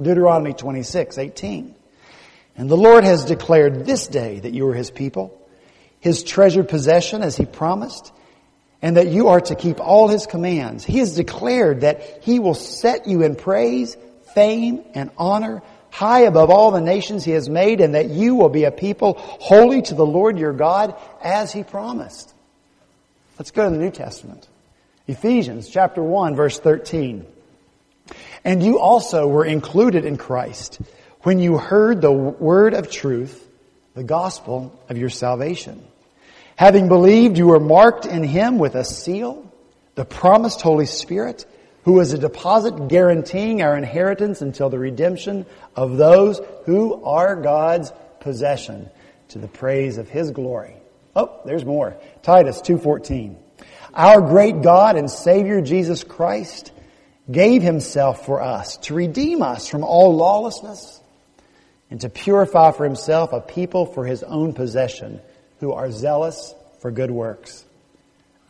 Deuteronomy 0.00 0.52
26.18. 0.52 1.74
And 2.56 2.70
the 2.70 2.76
Lord 2.76 3.04
has 3.04 3.24
declared 3.24 3.86
this 3.86 4.06
day 4.06 4.40
that 4.40 4.52
you 4.52 4.68
are 4.68 4.74
His 4.74 4.90
people 4.90 5.36
his 6.00 6.22
treasured 6.22 6.68
possession 6.68 7.22
as 7.22 7.36
he 7.36 7.44
promised, 7.44 8.12
and 8.82 8.96
that 8.96 9.08
you 9.08 9.28
are 9.28 9.40
to 9.40 9.54
keep 9.54 9.78
all 9.78 10.08
his 10.08 10.26
commands. 10.26 10.84
He 10.84 10.98
has 10.98 11.14
declared 11.14 11.82
that 11.82 12.24
he 12.24 12.38
will 12.38 12.54
set 12.54 13.06
you 13.06 13.22
in 13.22 13.36
praise, 13.36 13.96
fame, 14.34 14.82
and 14.94 15.10
honor 15.18 15.62
high 15.90 16.20
above 16.20 16.50
all 16.50 16.70
the 16.70 16.81
nations 16.81 17.24
he 17.24 17.33
has 17.33 17.48
made, 17.48 17.81
and 17.81 17.94
that 17.94 18.11
you 18.11 18.35
will 18.35 18.48
be 18.48 18.64
a 18.64 18.70
people 18.70 19.14
holy 19.18 19.83
to 19.83 19.94
the 19.94 20.07
Lord 20.07 20.38
your 20.38 20.53
God 20.53 20.94
as 21.22 21.53
he 21.53 21.62
promised. 21.62 22.33
Let's 23.38 23.50
go 23.50 23.64
to 23.64 23.70
the 23.70 23.83
New 23.83 23.90
Testament. 23.90 24.46
Ephesians 25.07 25.68
chapter 25.68 26.03
1 26.03 26.37
verse 26.37 26.59
13. 26.59 27.26
And 28.44 28.62
you 28.62 28.79
also 28.79 29.26
were 29.26 29.44
included 29.44 30.05
in 30.05 30.16
Christ 30.16 30.81
when 31.22 31.38
you 31.38 31.59
heard 31.59 32.00
the 32.00 32.12
word 32.12 32.74
of 32.74 32.90
truth, 32.90 33.46
the 33.94 34.05
gospel 34.05 34.79
of 34.88 34.96
your 34.96 35.11
salvation. 35.11 35.85
Having 36.57 36.88
believed, 36.88 37.38
you 37.38 37.46
were 37.46 37.61
marked 37.61 38.07
in 38.07 38.22
Him 38.22 38.59
with 38.59 38.74
a 38.74 38.85
seal, 38.85 39.50
the 39.94 40.05
promised 40.05 40.61
Holy 40.61 40.87
Spirit, 40.87 41.46
who 41.90 41.98
is 41.98 42.12
a 42.12 42.18
deposit 42.18 42.87
guaranteeing 42.87 43.62
our 43.62 43.76
inheritance 43.76 44.42
until 44.42 44.70
the 44.70 44.79
redemption 44.79 45.44
of 45.74 45.96
those 45.96 46.40
who 46.64 47.03
are 47.03 47.35
God's 47.35 47.92
possession 48.20 48.88
to 49.31 49.40
the 49.40 49.48
praise 49.48 49.98
of 49.98 50.09
His 50.09 50.31
glory. 50.31 50.76
Oh, 51.16 51.40
there's 51.44 51.64
more. 51.64 51.96
Titus 52.22 52.62
2.14. 52.62 53.35
Our 53.92 54.20
great 54.20 54.62
God 54.62 54.94
and 54.94 55.11
Savior 55.11 55.61
Jesus 55.61 56.05
Christ 56.05 56.70
gave 57.29 57.61
Himself 57.61 58.24
for 58.24 58.40
us 58.40 58.76
to 58.83 58.94
redeem 58.94 59.42
us 59.42 59.66
from 59.66 59.83
all 59.83 60.14
lawlessness 60.14 61.00
and 61.90 62.00
to 62.03 62.09
purify 62.09 62.70
for 62.70 62.85
himself 62.85 63.33
a 63.33 63.40
people 63.40 63.85
for 63.85 64.07
his 64.07 64.22
own 64.22 64.53
possession 64.53 65.20
who 65.59 65.72
are 65.72 65.90
zealous 65.90 66.55
for 66.79 66.92
good 66.92 67.11
works. 67.11 67.64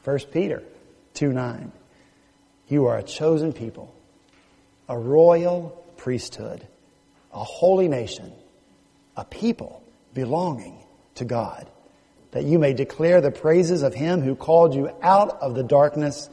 1 0.04 0.18
Peter 0.30 0.62
2 1.14 1.32
9. 1.32 1.72
You 2.70 2.86
are 2.86 2.96
a 2.96 3.02
chosen 3.02 3.52
people, 3.52 3.92
a 4.88 4.96
royal 4.96 5.84
priesthood, 5.96 6.66
a 7.32 7.42
holy 7.42 7.88
nation, 7.88 8.32
a 9.16 9.24
people 9.24 9.82
belonging 10.14 10.78
to 11.16 11.24
God, 11.24 11.68
that 12.30 12.44
you 12.44 12.60
may 12.60 12.72
declare 12.72 13.20
the 13.20 13.32
praises 13.32 13.82
of 13.82 13.92
him 13.92 14.20
who 14.20 14.36
called 14.36 14.74
you 14.74 14.88
out 15.02 15.42
of 15.42 15.56
the 15.56 15.64
darkness 15.64 16.30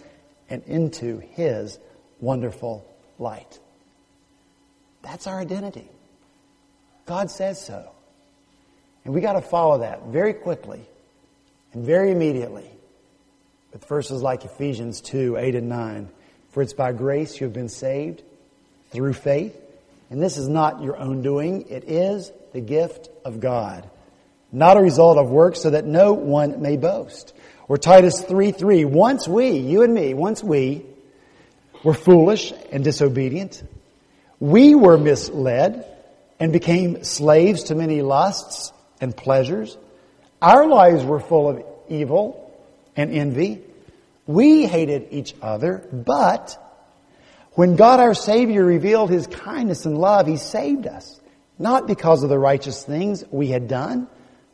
and 0.48 0.62
into 0.66 1.18
his 1.18 1.80
wonderful 2.20 2.88
light. 3.18 3.60
That's 5.02 5.26
our 5.26 5.40
identity. 5.40 5.90
God 7.08 7.32
says 7.32 7.60
so. 7.66 7.90
And 9.06 9.14
we 9.14 9.22
got 9.22 9.34
to 9.34 9.42
follow 9.42 9.80
that 9.80 10.08
very 10.08 10.34
quickly 10.34 10.82
and 11.74 11.84
very 11.84 12.12
immediately 12.12 12.70
with 13.74 13.86
verses 13.86 14.22
like 14.22 14.46
Ephesians 14.46 15.02
2, 15.02 15.38
8 15.38 15.56
and 15.56 15.70
9. 15.70 16.10
For 16.58 16.64
it's 16.64 16.74
by 16.74 16.92
grace 16.92 17.40
you 17.40 17.46
have 17.46 17.54
been 17.54 17.70
saved 17.70 18.24
through 18.90 19.14
faith. 19.14 19.56
And 20.10 20.20
this 20.20 20.38
is 20.38 20.50
not 20.50 20.82
your 20.82 20.98
own 20.98 21.22
doing. 21.22 21.70
It 21.70 21.84
is 21.84 22.32
the 22.52 22.62
gift 22.62 23.10
of 23.24 23.40
God. 23.40 23.88
Not 24.52 24.76
a 24.76 24.82
result 24.82 25.20
of 25.20 25.30
works 25.30 25.62
so 25.62 25.70
that 25.70 25.86
no 25.86 26.14
one 26.14 26.60
may 26.64 26.76
boast. 26.76 27.36
Or 27.68 27.78
Titus 27.78 28.24
3, 28.24 28.54
3. 28.54 28.86
Once 28.86 29.28
we, 29.28 29.52
you 29.52 29.84
and 29.84 29.94
me, 29.94 30.16
once 30.16 30.44
we 30.44 30.84
were 31.84 31.94
foolish 31.94 32.52
and 32.72 32.84
disobedient, 32.84 33.62
we 34.40 34.74
were 34.74 34.98
misled 34.98 35.86
and 36.40 36.52
became 36.52 37.04
slaves 37.04 37.66
to 37.66 37.76
many 37.76 38.02
lusts 38.02 38.74
and 39.00 39.16
pleasures. 39.16 39.78
Our 40.42 40.66
lives 40.68 41.06
were 41.06 41.20
full 41.20 41.50
of 41.50 41.64
evil 41.88 42.52
and 42.96 43.14
envy. 43.14 43.62
We 44.28 44.66
hated 44.66 45.08
each 45.12 45.34
other, 45.42 45.88
but 45.92 46.62
when 47.54 47.76
God 47.76 48.00
our 48.00 48.14
Savior 48.14 48.64
revealed 48.64 49.10
His 49.10 49.26
kindness 49.26 49.86
and 49.86 49.98
love, 49.98 50.28
He 50.28 50.38
saved 50.38 50.86
us. 50.86 51.20
Not 51.58 51.88
because 51.88 52.22
of 52.22 52.30
the 52.30 52.38
righteous 52.38 52.84
things 52.84 53.24
we 53.32 53.48
had 53.48 53.68
done, 53.68 54.08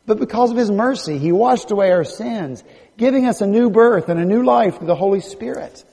but 0.06 0.20
because 0.20 0.52
of 0.52 0.58
His 0.58 0.72
mercy. 0.72 1.18
He 1.18 1.32
washed 1.32 1.72
away 1.72 1.92
our 1.92 2.06
sins, 2.06 2.64
giving 2.96 3.26
us 3.26 3.42
a 3.42 3.48
new 3.48 3.70
birth 3.70 4.08
and 4.08 4.20
a 4.20 4.26
new 4.26 4.44
life 4.44 4.78
through 4.78 4.88
the 4.88 4.96
Holy 4.96 5.20
Spirit. 5.20 5.84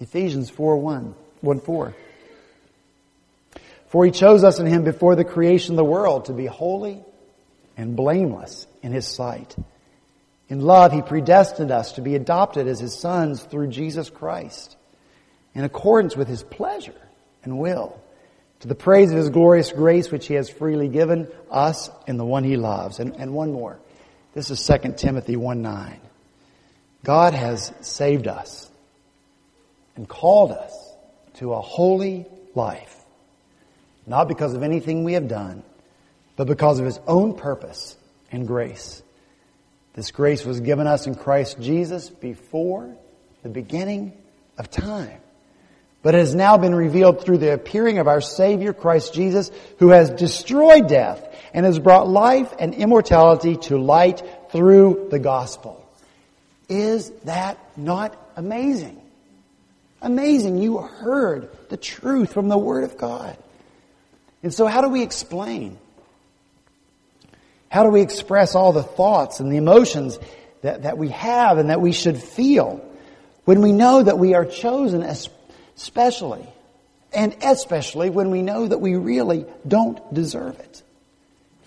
Ephesians 0.00 0.50
4 0.50 0.76
1, 0.78 1.14
1 1.40 1.60
4. 1.60 1.94
For 3.88 4.04
he 4.04 4.10
chose 4.10 4.44
us 4.44 4.58
in 4.58 4.66
him 4.66 4.84
before 4.84 5.16
the 5.16 5.24
creation 5.24 5.72
of 5.72 5.76
the 5.76 5.84
world 5.84 6.26
to 6.26 6.32
be 6.32 6.46
holy 6.46 7.02
and 7.76 7.96
blameless 7.96 8.66
in 8.82 8.92
his 8.92 9.06
sight. 9.06 9.56
In 10.50 10.60
love, 10.60 10.92
he 10.92 11.00
predestined 11.00 11.70
us 11.70 11.92
to 11.92 12.02
be 12.02 12.14
adopted 12.14 12.66
as 12.66 12.80
his 12.80 12.98
sons 12.98 13.42
through 13.42 13.68
Jesus 13.68 14.10
Christ 14.10 14.76
in 15.54 15.64
accordance 15.64 16.14
with 16.14 16.28
his 16.28 16.42
pleasure 16.42 17.00
and 17.42 17.58
will 17.58 17.98
to 18.60 18.68
the 18.68 18.74
praise 18.74 19.10
of 19.10 19.16
his 19.16 19.30
glorious 19.30 19.72
grace 19.72 20.10
which 20.10 20.26
he 20.26 20.34
has 20.34 20.50
freely 20.50 20.88
given 20.88 21.26
us 21.50 21.88
in 22.06 22.18
the 22.18 22.24
one 22.26 22.44
he 22.44 22.58
loves. 22.58 22.98
And, 22.98 23.16
and 23.16 23.32
one 23.32 23.52
more. 23.52 23.78
This 24.34 24.50
is 24.50 24.62
2 24.66 24.94
Timothy 24.98 25.36
1 25.36 25.62
9. 25.62 26.00
God 27.04 27.32
has 27.32 27.72
saved 27.80 28.26
us 28.26 28.70
and 29.96 30.06
called 30.06 30.52
us 30.52 30.72
to 31.36 31.54
a 31.54 31.60
holy 31.62 32.26
life 32.54 33.00
not 34.10 34.26
because 34.26 34.54
of 34.54 34.62
anything 34.62 35.04
we 35.04 35.12
have 35.12 35.28
done, 35.28 35.62
but 36.36 36.46
because 36.46 36.80
of 36.80 36.84
His 36.84 36.98
own 37.06 37.34
purpose 37.34 37.96
and 38.32 38.46
grace. 38.46 39.02
This 39.94 40.10
grace 40.10 40.44
was 40.44 40.60
given 40.60 40.86
us 40.86 41.06
in 41.06 41.14
Christ 41.14 41.60
Jesus 41.60 42.08
before 42.08 42.94
the 43.42 43.48
beginning 43.48 44.12
of 44.56 44.70
time. 44.70 45.20
But 46.02 46.14
it 46.14 46.18
has 46.18 46.34
now 46.34 46.56
been 46.56 46.74
revealed 46.74 47.22
through 47.22 47.38
the 47.38 47.52
appearing 47.52 47.98
of 47.98 48.08
our 48.08 48.20
Savior 48.20 48.72
Christ 48.72 49.12
Jesus, 49.12 49.50
who 49.78 49.88
has 49.90 50.10
destroyed 50.10 50.88
death 50.88 51.26
and 51.52 51.66
has 51.66 51.78
brought 51.78 52.08
life 52.08 52.54
and 52.58 52.74
immortality 52.74 53.56
to 53.56 53.76
light 53.76 54.22
through 54.50 55.08
the 55.10 55.18
gospel. 55.18 55.86
Is 56.68 57.10
that 57.24 57.58
not 57.76 58.16
amazing? 58.36 59.00
Amazing. 60.00 60.58
You 60.58 60.78
heard 60.78 61.50
the 61.68 61.76
truth 61.76 62.32
from 62.32 62.48
the 62.48 62.56
Word 62.56 62.84
of 62.84 62.96
God. 62.96 63.36
And 64.42 64.54
so 64.54 64.66
how 64.66 64.80
do 64.80 64.88
we 64.88 65.02
explain? 65.02 65.78
How 67.70 67.84
do 67.84 67.88
we 67.88 68.02
express 68.02 68.54
all 68.54 68.72
the 68.72 68.82
thoughts 68.82 69.40
and 69.40 69.50
the 69.50 69.56
emotions 69.56 70.18
that, 70.62 70.82
that 70.82 70.98
we 70.98 71.08
have 71.10 71.56
and 71.56 71.70
that 71.70 71.80
we 71.80 71.92
should 71.92 72.18
feel 72.18 72.84
when 73.44 73.62
we 73.62 73.72
know 73.72 74.02
that 74.02 74.18
we 74.18 74.34
are 74.34 74.44
chosen 74.44 75.02
especially 75.02 76.46
and 77.12 77.36
especially 77.42 78.10
when 78.10 78.30
we 78.30 78.42
know 78.42 78.66
that 78.66 78.78
we 78.78 78.96
really 78.96 79.46
don't 79.66 80.12
deserve 80.12 80.58
it? 80.58 80.82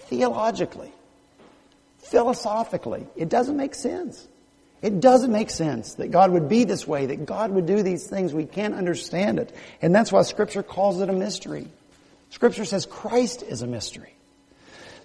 Theologically, 0.09 0.91
philosophically, 1.99 3.07
it 3.15 3.29
doesn't 3.29 3.55
make 3.55 3.73
sense. 3.73 4.27
It 4.81 4.99
doesn't 4.99 5.31
make 5.31 5.49
sense 5.49 5.93
that 5.93 6.11
God 6.11 6.31
would 6.31 6.49
be 6.49 6.65
this 6.65 6.85
way, 6.85 7.05
that 7.05 7.25
God 7.25 7.51
would 7.51 7.65
do 7.65 7.81
these 7.81 8.05
things. 8.05 8.33
We 8.33 8.45
can't 8.45 8.73
understand 8.73 9.39
it. 9.39 9.55
And 9.81 9.95
that's 9.95 10.11
why 10.11 10.23
Scripture 10.23 10.63
calls 10.63 10.99
it 10.99 11.07
a 11.07 11.13
mystery. 11.13 11.67
Scripture 12.29 12.65
says 12.65 12.85
Christ 12.85 13.43
is 13.43 13.61
a 13.61 13.67
mystery. 13.67 14.13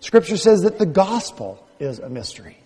Scripture 0.01 0.37
says 0.37 0.63
that 0.63 0.79
the 0.79 0.87
gospel 0.87 1.65
is 1.81 1.99
a 1.99 2.09
mystery. 2.09 2.57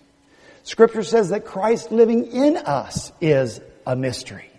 Scripture 0.63 1.03
says 1.03 1.29
that 1.29 1.45
Christ 1.45 1.91
living 1.91 2.31
in 2.31 2.57
us 2.57 3.11
is 3.19 3.59
a 3.85 3.95
mystery. 3.95 4.49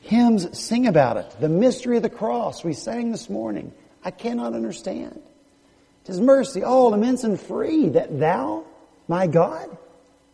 Hymns 0.00 0.58
sing 0.58 0.86
about 0.86 1.16
it. 1.16 1.36
The 1.40 1.48
mystery 1.48 1.96
of 1.96 2.02
the 2.02 2.10
cross 2.10 2.64
we 2.64 2.72
sang 2.72 3.12
this 3.12 3.28
morning. 3.28 3.72
I 4.04 4.10
cannot 4.10 4.54
understand. 4.54 5.20
Tis 6.04 6.20
mercy, 6.20 6.62
all 6.62 6.94
immense 6.94 7.24
and 7.24 7.40
free, 7.40 7.88
that 7.90 8.20
thou, 8.20 8.64
my 9.08 9.26
God, 9.26 9.76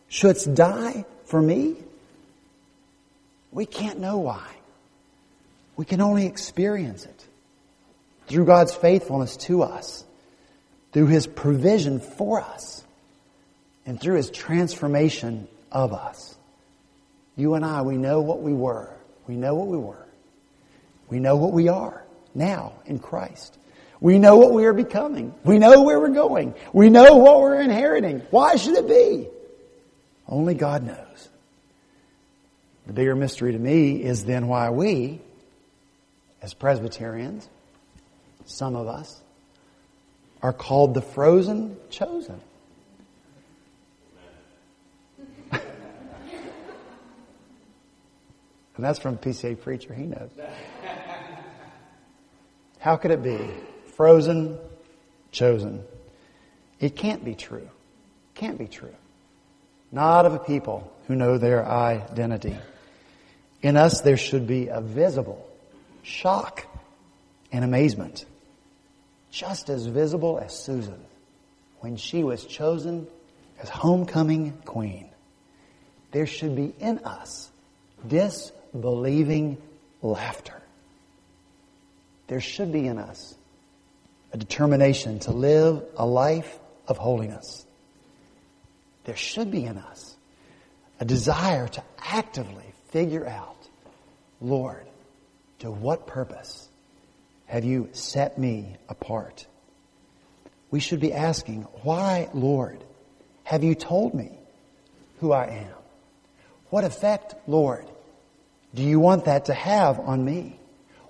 shouldst 0.07 0.53
die 0.53 1.05
for 1.25 1.41
me. 1.41 1.75
We 3.51 3.65
can't 3.65 3.99
know 3.99 4.19
why. 4.19 4.47
We 5.75 5.85
can 5.85 6.01
only 6.01 6.27
experience 6.27 7.05
it 7.05 7.25
through 8.27 8.45
God's 8.45 8.75
faithfulness 8.75 9.37
to 9.37 9.63
us, 9.63 10.03
through 10.93 11.07
His 11.07 11.27
provision 11.27 11.99
for 11.99 12.39
us, 12.41 12.83
and 13.85 13.99
through 13.99 14.15
His 14.15 14.29
transformation 14.29 15.47
of 15.71 15.91
us. 15.91 16.35
You 17.35 17.55
and 17.55 17.65
I, 17.65 17.81
we 17.81 17.97
know 17.97 18.21
what 18.21 18.41
we 18.41 18.53
were. 18.53 18.95
We 19.27 19.35
know 19.35 19.55
what 19.55 19.67
we 19.67 19.77
were. 19.77 20.05
We 21.09 21.19
know 21.19 21.35
what 21.35 21.51
we 21.51 21.67
are 21.67 22.03
now 22.35 22.73
in 22.85 22.99
Christ. 22.99 23.57
We 23.99 24.19
know 24.19 24.37
what 24.37 24.51
we 24.51 24.65
are 24.65 24.73
becoming. 24.73 25.33
We 25.43 25.57
know 25.57 25.81
where 25.81 25.99
we're 25.99 26.09
going. 26.09 26.55
We 26.73 26.89
know 26.89 27.15
what 27.15 27.39
we're 27.39 27.61
inheriting. 27.61 28.19
Why 28.31 28.57
should 28.57 28.75
it 28.75 28.87
be? 28.87 29.29
Only 30.27 30.53
God 30.55 30.83
knows. 30.83 31.29
The 32.85 32.93
bigger 32.93 33.15
mystery 33.15 33.53
to 33.53 33.59
me 33.59 34.03
is 34.03 34.25
then 34.25 34.47
why 34.47 34.69
we, 34.71 35.21
as 36.41 36.53
Presbyterians, 36.53 37.47
some 38.45 38.75
of 38.75 38.87
us, 38.87 39.22
are 40.43 40.53
called 40.53 40.93
the 40.93 41.01
frozen 41.01 41.77
chosen. 41.89 42.39
and 45.51 45.61
that's 48.77 48.99
from 48.99 49.17
PCA 49.17 49.59
Preacher, 49.59 49.93
he 49.93 50.03
knows. 50.03 50.29
How 52.79 52.97
could 52.97 53.11
it 53.11 53.23
be? 53.23 53.39
Frozen, 53.95 54.59
chosen. 55.31 55.81
It 56.81 56.97
can't 56.97 57.23
be 57.23 57.35
true. 57.35 57.69
Can't 58.35 58.57
be 58.57 58.67
true. 58.67 58.93
Not 59.93 60.25
of 60.25 60.33
a 60.33 60.39
people 60.39 60.91
who 61.07 61.15
know 61.15 61.37
their 61.37 61.65
identity. 61.65 62.57
In 63.61 63.77
us, 63.77 64.01
there 64.01 64.17
should 64.17 64.45
be 64.45 64.67
a 64.67 64.81
visible 64.81 65.49
shock 66.01 66.67
and 67.53 67.63
amazement 67.63 68.25
just 69.33 69.69
as 69.69 69.87
visible 69.87 70.39
as 70.39 70.53
Susan 70.55 71.03
when 71.79 71.97
she 71.97 72.23
was 72.23 72.45
chosen 72.45 73.07
as 73.59 73.67
homecoming 73.67 74.53
queen. 74.63 75.09
There 76.11 76.27
should 76.27 76.55
be 76.55 76.71
in 76.79 76.99
us 76.99 77.49
disbelieving 78.07 79.57
laughter. 80.03 80.61
There 82.27 82.41
should 82.41 82.71
be 82.71 82.85
in 82.85 82.99
us 82.99 83.33
a 84.31 84.37
determination 84.37 85.17
to 85.19 85.31
live 85.31 85.83
a 85.97 86.05
life 86.05 86.59
of 86.87 86.97
holiness. 86.97 87.65
There 89.05 89.15
should 89.15 89.49
be 89.49 89.65
in 89.65 89.79
us 89.79 90.15
a 90.99 91.05
desire 91.05 91.67
to 91.67 91.83
actively 91.97 92.71
figure 92.89 93.25
out, 93.25 93.57
Lord, 94.39 94.85
to 95.59 95.71
what 95.71 96.05
purpose 96.05 96.69
have 97.45 97.63
you 97.63 97.89
set 97.91 98.37
me 98.37 98.75
apart 98.89 99.45
we 100.73 100.79
should 100.79 100.99
be 100.99 101.13
asking, 101.13 101.67
why, 101.83 102.29
Lord, 102.33 102.83
have 103.43 103.63
you 103.63 103.75
told 103.75 104.15
me 104.15 104.31
who 105.19 105.31
I 105.31 105.45
am? 105.45 105.75
What 106.71 106.83
effect, 106.83 107.35
Lord, 107.45 107.85
do 108.73 108.81
you 108.81 108.99
want 108.99 109.25
that 109.25 109.45
to 109.45 109.53
have 109.53 109.99
on 109.99 110.25
me? 110.25 110.57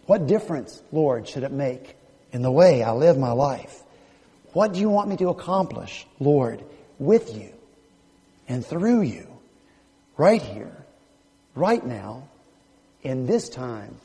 What 0.06 0.28
difference, 0.28 0.84
Lord, 0.92 1.30
should 1.30 1.44
it 1.44 1.54
make 1.54 1.96
in 2.34 2.42
the 2.42 2.52
way 2.52 2.84
I 2.84 2.92
live 2.92 3.18
my 3.18 3.32
life? 3.32 3.82
What 4.52 4.74
do 4.74 4.82
you 4.82 4.90
want 4.90 5.08
me 5.08 5.16
to 5.16 5.30
accomplish, 5.30 6.06
Lord, 6.20 6.62
with 7.00 7.34
you 7.34 7.54
and 8.50 8.66
through 8.66 9.04
you, 9.04 9.30
right 10.18 10.42
here, 10.42 10.76
right 11.56 11.86
now, 11.86 12.28
in 13.02 13.28
this 13.28 13.48
time, 13.48 13.96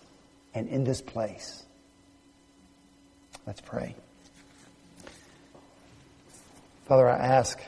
and 0.54 0.68
in 0.68 0.84
this 0.84 1.00
place? 1.00 1.64
Let's 3.48 3.62
pray. 3.62 3.94
Father, 6.84 7.08
I 7.08 7.16
ask 7.16 7.58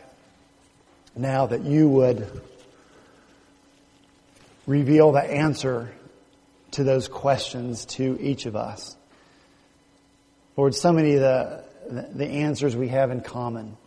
now 1.17 1.47
that 1.47 1.65
you 1.65 1.89
would 1.89 2.43
reveal 4.67 5.13
the 5.13 5.23
answer 5.23 5.91
to 6.73 6.85
those 6.85 7.09
questions 7.09 7.87
to 7.87 8.19
each 8.21 8.45
of 8.45 8.57
us. 8.57 8.95
Lord, 10.55 10.75
so 10.75 10.93
many 10.93 11.15
of 11.15 11.23
the, 11.23 11.65
the 11.89 12.29
answers 12.29 12.77
we 12.77 12.89
have 12.89 13.11
in 13.11 13.23
common. 13.23 13.79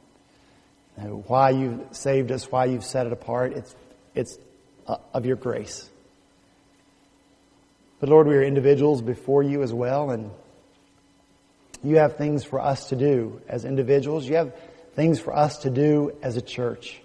Why 0.95 1.51
you 1.51 1.87
saved 1.91 2.31
us, 2.31 2.51
why 2.51 2.65
you've 2.65 2.85
set 2.85 3.05
it 3.05 3.13
apart, 3.13 3.53
it's, 3.53 3.75
it's 4.15 4.35
uh, 4.87 4.97
of 5.13 5.27
your 5.27 5.35
grace. 5.35 5.87
But 7.99 8.09
Lord, 8.09 8.25
we 8.25 8.33
are 8.33 8.43
individuals 8.43 9.03
before 9.03 9.43
you 9.43 9.61
as 9.61 9.71
well, 9.71 10.09
and 10.09 10.31
you 11.83 11.97
have 11.97 12.17
things 12.17 12.43
for 12.43 12.59
us 12.59 12.89
to 12.89 12.95
do 12.95 13.41
as 13.47 13.65
individuals. 13.65 14.27
You 14.27 14.35
have 14.35 14.55
things 14.95 15.19
for 15.19 15.35
us 15.35 15.59
to 15.59 15.69
do 15.69 16.17
as 16.21 16.37
a 16.37 16.41
church. 16.41 16.99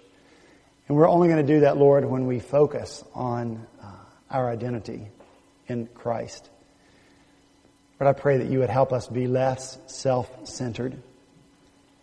And 0.87 0.97
we're 0.97 1.09
only 1.09 1.27
going 1.27 1.45
to 1.45 1.53
do 1.53 1.61
that, 1.61 1.77
Lord, 1.77 2.05
when 2.05 2.25
we 2.25 2.39
focus 2.39 3.03
on 3.13 3.65
uh, 3.83 3.87
our 4.31 4.49
identity 4.49 5.07
in 5.67 5.87
Christ. 5.87 6.49
Lord, 7.99 8.15
I 8.15 8.19
pray 8.19 8.37
that 8.37 8.49
you 8.49 8.59
would 8.59 8.69
help 8.69 8.93
us 8.93 9.07
be 9.07 9.27
less 9.27 9.77
self-centered. 9.87 11.01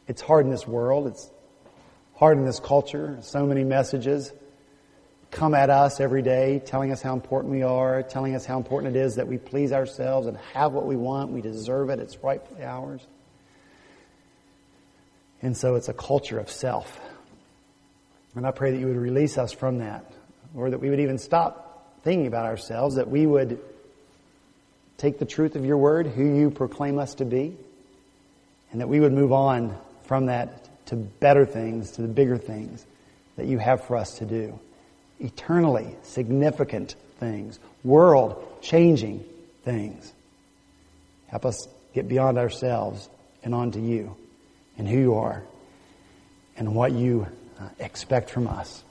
It's 0.06 0.20
hard 0.20 0.44
in 0.44 0.50
this 0.50 0.66
world. 0.66 1.06
It's 1.06 1.30
hard 2.14 2.36
in 2.38 2.44
this 2.44 2.60
culture. 2.60 3.18
So 3.22 3.46
many 3.46 3.64
messages 3.64 4.32
come 5.36 5.54
at 5.54 5.68
us 5.68 6.00
every 6.00 6.22
day 6.22 6.62
telling 6.64 6.90
us 6.90 7.02
how 7.02 7.12
important 7.12 7.52
we 7.52 7.62
are, 7.62 8.02
telling 8.02 8.34
us 8.34 8.46
how 8.46 8.56
important 8.56 8.96
it 8.96 8.98
is 8.98 9.16
that 9.16 9.28
we 9.28 9.36
please 9.36 9.70
ourselves 9.70 10.26
and 10.26 10.38
have 10.54 10.72
what 10.72 10.86
we 10.86 10.96
want. 10.96 11.30
We 11.30 11.42
deserve 11.42 11.90
it. 11.90 11.98
It's 11.98 12.16
rightfully 12.24 12.64
ours. 12.64 13.06
And 15.42 15.54
so 15.54 15.74
it's 15.74 15.90
a 15.90 15.92
culture 15.92 16.38
of 16.38 16.50
self. 16.50 16.98
And 18.34 18.46
I 18.46 18.50
pray 18.50 18.70
that 18.70 18.78
you 18.78 18.86
would 18.86 18.96
release 18.96 19.36
us 19.36 19.52
from 19.52 19.78
that, 19.78 20.10
or 20.54 20.70
that 20.70 20.78
we 20.78 20.88
would 20.88 21.00
even 21.00 21.18
stop 21.18 22.00
thinking 22.02 22.26
about 22.26 22.46
ourselves, 22.46 22.96
that 22.96 23.08
we 23.08 23.26
would 23.26 23.60
take 24.96 25.18
the 25.18 25.26
truth 25.26 25.54
of 25.54 25.66
your 25.66 25.76
word, 25.76 26.06
who 26.06 26.34
you 26.34 26.50
proclaim 26.50 26.98
us 26.98 27.14
to 27.16 27.26
be, 27.26 27.54
and 28.72 28.80
that 28.80 28.88
we 28.88 29.00
would 29.00 29.12
move 29.12 29.32
on 29.32 29.76
from 30.04 30.26
that 30.26 30.86
to 30.86 30.96
better 30.96 31.44
things, 31.44 31.92
to 31.92 32.02
the 32.02 32.08
bigger 32.08 32.38
things 32.38 32.86
that 33.36 33.46
you 33.46 33.58
have 33.58 33.84
for 33.84 33.96
us 33.96 34.16
to 34.18 34.24
do. 34.24 34.58
Eternally 35.20 35.96
significant 36.02 36.94
things, 37.18 37.58
world 37.84 38.44
changing 38.60 39.24
things. 39.64 40.12
Help 41.28 41.46
us 41.46 41.68
get 41.94 42.08
beyond 42.08 42.38
ourselves 42.38 43.08
and 43.42 43.54
onto 43.54 43.80
you 43.80 44.16
and 44.78 44.86
who 44.86 44.98
you 44.98 45.14
are 45.14 45.42
and 46.56 46.74
what 46.74 46.92
you 46.92 47.26
uh, 47.60 47.68
expect 47.78 48.30
from 48.30 48.46
us. 48.48 48.82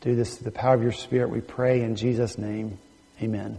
Do 0.00 0.14
this 0.14 0.36
through 0.36 0.44
the 0.44 0.50
power 0.50 0.74
of 0.74 0.82
your 0.82 0.92
Spirit, 0.92 1.30
we 1.30 1.40
pray 1.40 1.82
in 1.82 1.96
Jesus' 1.96 2.38
name. 2.38 2.78
Amen. 3.22 3.58